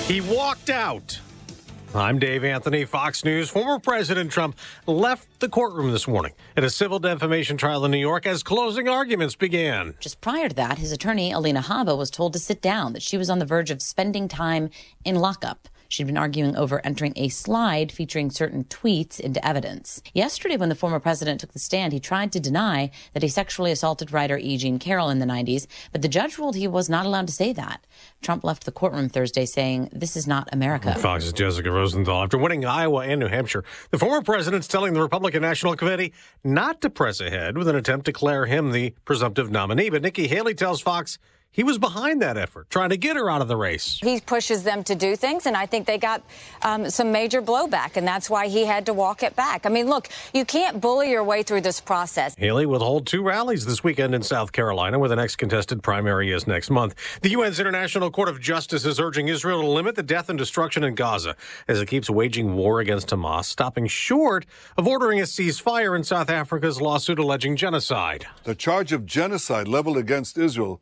He 0.06 0.20
walked 0.20 0.70
out. 0.70 1.18
I'm 1.94 2.18
Dave 2.18 2.42
Anthony, 2.42 2.84
Fox 2.84 3.24
News. 3.24 3.48
Former 3.48 3.78
President 3.78 4.28
Trump 4.32 4.58
left 4.84 5.38
the 5.38 5.48
courtroom 5.48 5.92
this 5.92 6.08
morning 6.08 6.32
at 6.56 6.64
a 6.64 6.70
civil 6.70 6.98
defamation 6.98 7.56
trial 7.56 7.84
in 7.84 7.92
New 7.92 7.98
York 7.98 8.26
as 8.26 8.42
closing 8.42 8.88
arguments 8.88 9.36
began. 9.36 9.94
Just 10.00 10.20
prior 10.20 10.48
to 10.48 10.54
that, 10.56 10.78
his 10.78 10.90
attorney, 10.90 11.30
Alina 11.30 11.62
Habba, 11.62 11.96
was 11.96 12.10
told 12.10 12.32
to 12.32 12.40
sit 12.40 12.60
down, 12.60 12.94
that 12.94 13.02
she 13.02 13.16
was 13.16 13.30
on 13.30 13.38
the 13.38 13.46
verge 13.46 13.70
of 13.70 13.80
spending 13.80 14.26
time 14.26 14.70
in 15.04 15.14
lockup. 15.14 15.68
She'd 15.94 16.08
been 16.08 16.16
arguing 16.16 16.56
over 16.56 16.84
entering 16.84 17.12
a 17.14 17.28
slide 17.28 17.92
featuring 17.92 18.28
certain 18.28 18.64
tweets 18.64 19.20
into 19.20 19.46
evidence. 19.46 20.02
Yesterday, 20.12 20.56
when 20.56 20.68
the 20.68 20.74
former 20.74 20.98
president 20.98 21.40
took 21.40 21.52
the 21.52 21.60
stand, 21.60 21.92
he 21.92 22.00
tried 22.00 22.32
to 22.32 22.40
deny 22.40 22.90
that 23.12 23.22
he 23.22 23.28
sexually 23.28 23.70
assaulted 23.70 24.12
writer 24.12 24.36
E. 24.36 24.56
Jean 24.56 24.80
Carroll 24.80 25.08
in 25.08 25.20
the 25.20 25.24
90s, 25.24 25.68
but 25.92 26.02
the 26.02 26.08
judge 26.08 26.36
ruled 26.36 26.56
he 26.56 26.66
was 26.66 26.88
not 26.88 27.06
allowed 27.06 27.28
to 27.28 27.32
say 27.32 27.52
that. 27.52 27.86
Trump 28.22 28.42
left 28.42 28.64
the 28.64 28.72
courtroom 28.72 29.08
Thursday 29.08 29.46
saying, 29.46 29.88
This 29.92 30.16
is 30.16 30.26
not 30.26 30.48
America. 30.52 30.96
Fox's 30.96 31.32
Jessica 31.32 31.70
Rosenthal. 31.70 32.24
After 32.24 32.38
winning 32.38 32.64
Iowa 32.64 33.06
and 33.06 33.20
New 33.20 33.28
Hampshire, 33.28 33.62
the 33.92 33.98
former 33.98 34.22
president's 34.22 34.66
telling 34.66 34.94
the 34.94 35.00
Republican 35.00 35.42
National 35.42 35.76
Committee 35.76 36.12
not 36.42 36.80
to 36.80 36.90
press 36.90 37.20
ahead 37.20 37.56
with 37.56 37.68
an 37.68 37.76
attempt 37.76 38.06
to 38.06 38.12
declare 38.12 38.46
him 38.46 38.72
the 38.72 38.94
presumptive 39.04 39.48
nominee. 39.48 39.90
But 39.90 40.02
Nikki 40.02 40.26
Haley 40.26 40.54
tells 40.54 40.80
Fox 40.80 41.20
he 41.54 41.62
was 41.62 41.78
behind 41.78 42.20
that 42.20 42.36
effort, 42.36 42.68
trying 42.68 42.90
to 42.90 42.96
get 42.96 43.14
her 43.14 43.30
out 43.30 43.40
of 43.40 43.46
the 43.46 43.56
race. 43.56 44.00
He 44.02 44.20
pushes 44.20 44.64
them 44.64 44.82
to 44.84 44.96
do 44.96 45.14
things, 45.14 45.46
and 45.46 45.56
I 45.56 45.66
think 45.66 45.86
they 45.86 45.98
got 45.98 46.20
um, 46.62 46.90
some 46.90 47.12
major 47.12 47.40
blowback, 47.40 47.96
and 47.96 48.04
that's 48.04 48.28
why 48.28 48.48
he 48.48 48.64
had 48.64 48.86
to 48.86 48.92
walk 48.92 49.22
it 49.22 49.36
back. 49.36 49.64
I 49.64 49.68
mean, 49.68 49.86
look, 49.86 50.08
you 50.32 50.44
can't 50.44 50.80
bully 50.80 51.12
your 51.12 51.22
way 51.22 51.44
through 51.44 51.60
this 51.60 51.80
process. 51.80 52.34
Haley 52.34 52.66
will 52.66 52.80
hold 52.80 53.06
two 53.06 53.22
rallies 53.22 53.66
this 53.66 53.84
weekend 53.84 54.16
in 54.16 54.24
South 54.24 54.50
Carolina, 54.50 54.98
where 54.98 55.08
the 55.08 55.14
next 55.14 55.36
contested 55.36 55.80
primary 55.80 56.32
is 56.32 56.48
next 56.48 56.70
month. 56.70 56.96
The 57.22 57.32
UN's 57.36 57.60
International 57.60 58.10
Court 58.10 58.28
of 58.28 58.40
Justice 58.40 58.84
is 58.84 58.98
urging 58.98 59.28
Israel 59.28 59.62
to 59.62 59.68
limit 59.68 59.94
the 59.94 60.02
death 60.02 60.28
and 60.28 60.36
destruction 60.36 60.82
in 60.82 60.96
Gaza 60.96 61.36
as 61.68 61.80
it 61.80 61.86
keeps 61.86 62.10
waging 62.10 62.56
war 62.56 62.80
against 62.80 63.10
Hamas, 63.10 63.44
stopping 63.44 63.86
short 63.86 64.44
of 64.76 64.88
ordering 64.88 65.20
a 65.20 65.22
ceasefire 65.24 65.94
in 65.94 66.02
South 66.02 66.30
Africa's 66.30 66.80
lawsuit 66.80 67.20
alleging 67.20 67.54
genocide. 67.54 68.26
The 68.42 68.56
charge 68.56 68.90
of 68.90 69.06
genocide 69.06 69.68
leveled 69.68 69.98
against 69.98 70.36
Israel 70.36 70.80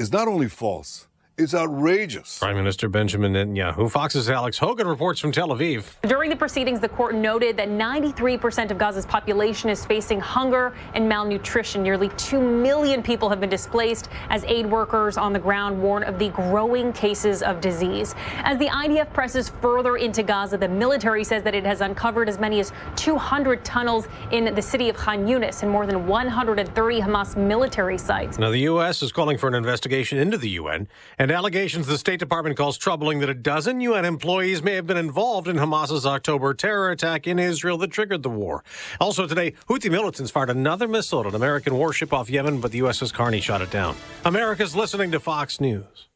is 0.00 0.10
not 0.10 0.26
only 0.28 0.48
false, 0.48 1.06
it's 1.40 1.54
outrageous. 1.54 2.38
Prime 2.38 2.56
Minister 2.56 2.88
Benjamin 2.88 3.32
Netanyahu. 3.32 3.90
Fox's 3.90 4.28
Alex 4.28 4.58
Hogan 4.58 4.86
reports 4.86 5.20
from 5.20 5.32
Tel 5.32 5.48
Aviv. 5.48 5.94
During 6.02 6.28
the 6.28 6.36
proceedings, 6.36 6.80
the 6.80 6.88
court 6.88 7.14
noted 7.14 7.56
that 7.56 7.68
93% 7.68 8.70
of 8.70 8.76
Gaza's 8.76 9.06
population 9.06 9.70
is 9.70 9.84
facing 9.84 10.20
hunger 10.20 10.74
and 10.94 11.08
malnutrition. 11.08 11.82
Nearly 11.82 12.10
2 12.10 12.40
million 12.40 13.02
people 13.02 13.30
have 13.30 13.40
been 13.40 13.48
displaced 13.48 14.10
as 14.28 14.44
aid 14.44 14.66
workers 14.66 15.16
on 15.16 15.32
the 15.32 15.38
ground 15.38 15.80
warn 15.80 16.02
of 16.02 16.18
the 16.18 16.28
growing 16.28 16.92
cases 16.92 17.42
of 17.42 17.60
disease. 17.62 18.14
As 18.44 18.58
the 18.58 18.66
IDF 18.66 19.10
presses 19.14 19.48
further 19.48 19.96
into 19.96 20.22
Gaza, 20.22 20.58
the 20.58 20.68
military 20.68 21.24
says 21.24 21.42
that 21.44 21.54
it 21.54 21.64
has 21.64 21.80
uncovered 21.80 22.28
as 22.28 22.38
many 22.38 22.60
as 22.60 22.72
200 22.96 23.64
tunnels 23.64 24.08
in 24.30 24.54
the 24.54 24.62
city 24.62 24.90
of 24.90 24.96
Khan 24.96 25.26
Yunis 25.26 25.62
and 25.62 25.70
more 25.70 25.86
than 25.86 26.06
130 26.06 27.00
Hamas 27.00 27.36
military 27.36 27.96
sites. 27.96 28.38
Now, 28.38 28.50
the 28.50 28.60
U.S. 28.60 29.02
is 29.02 29.10
calling 29.10 29.38
for 29.38 29.48
an 29.48 29.54
investigation 29.54 30.18
into 30.18 30.36
the 30.36 30.50
UN 30.50 30.86
and 31.18 31.29
allegations 31.30 31.86
the 31.86 31.98
State 31.98 32.18
Department 32.18 32.56
calls 32.56 32.76
troubling 32.76 33.20
that 33.20 33.28
a 33.28 33.34
dozen 33.34 33.80
UN 33.80 34.04
employees 34.04 34.62
may 34.62 34.74
have 34.74 34.86
been 34.86 34.96
involved 34.96 35.48
in 35.48 35.56
Hamas's 35.56 36.04
October 36.04 36.54
terror 36.54 36.90
attack 36.90 37.26
in 37.26 37.38
Israel 37.38 37.78
that 37.78 37.90
triggered 37.90 38.22
the 38.22 38.30
war. 38.30 38.64
Also 39.00 39.26
today, 39.26 39.52
Houthi 39.68 39.90
militants 39.90 40.30
fired 40.30 40.50
another 40.50 40.88
missile 40.88 41.20
at 41.20 41.26
an 41.26 41.34
American 41.34 41.74
warship 41.74 42.12
off 42.12 42.28
Yemen, 42.28 42.60
but 42.60 42.72
the 42.72 42.80
USS 42.80 43.12
Carney 43.12 43.40
shot 43.40 43.62
it 43.62 43.70
down. 43.70 43.96
America's 44.24 44.74
listening 44.74 45.10
to 45.12 45.20
Fox 45.20 45.60
News. 45.60 46.09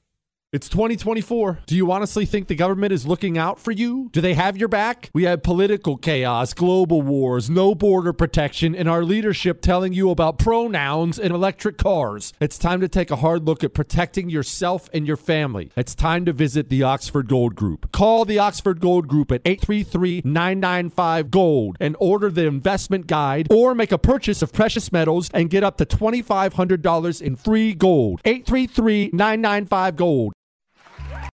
It's 0.54 0.68
2024. 0.68 1.62
Do 1.66 1.74
you 1.74 1.90
honestly 1.90 2.24
think 2.24 2.46
the 2.46 2.54
government 2.54 2.92
is 2.92 3.04
looking 3.04 3.36
out 3.36 3.58
for 3.58 3.72
you? 3.72 4.08
Do 4.12 4.20
they 4.20 4.34
have 4.34 4.56
your 4.56 4.68
back? 4.68 5.10
We 5.12 5.24
have 5.24 5.42
political 5.42 5.96
chaos, 5.96 6.54
global 6.54 7.02
wars, 7.02 7.50
no 7.50 7.74
border 7.74 8.12
protection, 8.12 8.72
and 8.72 8.88
our 8.88 9.02
leadership 9.02 9.60
telling 9.60 9.92
you 9.92 10.10
about 10.10 10.38
pronouns 10.38 11.18
and 11.18 11.34
electric 11.34 11.76
cars. 11.76 12.32
It's 12.38 12.56
time 12.56 12.80
to 12.82 12.88
take 12.88 13.10
a 13.10 13.16
hard 13.16 13.48
look 13.48 13.64
at 13.64 13.74
protecting 13.74 14.30
yourself 14.30 14.88
and 14.94 15.08
your 15.08 15.16
family. 15.16 15.72
It's 15.76 15.92
time 15.92 16.24
to 16.26 16.32
visit 16.32 16.68
the 16.68 16.84
Oxford 16.84 17.26
Gold 17.26 17.56
Group. 17.56 17.90
Call 17.90 18.24
the 18.24 18.38
Oxford 18.38 18.78
Gold 18.78 19.08
Group 19.08 19.32
at 19.32 19.42
833 19.44 20.22
995 20.24 21.32
Gold 21.32 21.76
and 21.80 21.96
order 21.98 22.30
the 22.30 22.46
investment 22.46 23.08
guide 23.08 23.48
or 23.50 23.74
make 23.74 23.90
a 23.90 23.98
purchase 23.98 24.40
of 24.40 24.52
precious 24.52 24.92
metals 24.92 25.30
and 25.34 25.50
get 25.50 25.64
up 25.64 25.78
to 25.78 25.84
$2,500 25.84 27.20
in 27.20 27.34
free 27.34 27.74
gold. 27.74 28.20
833 28.24 29.10
995 29.12 29.96
Gold. 29.96 30.32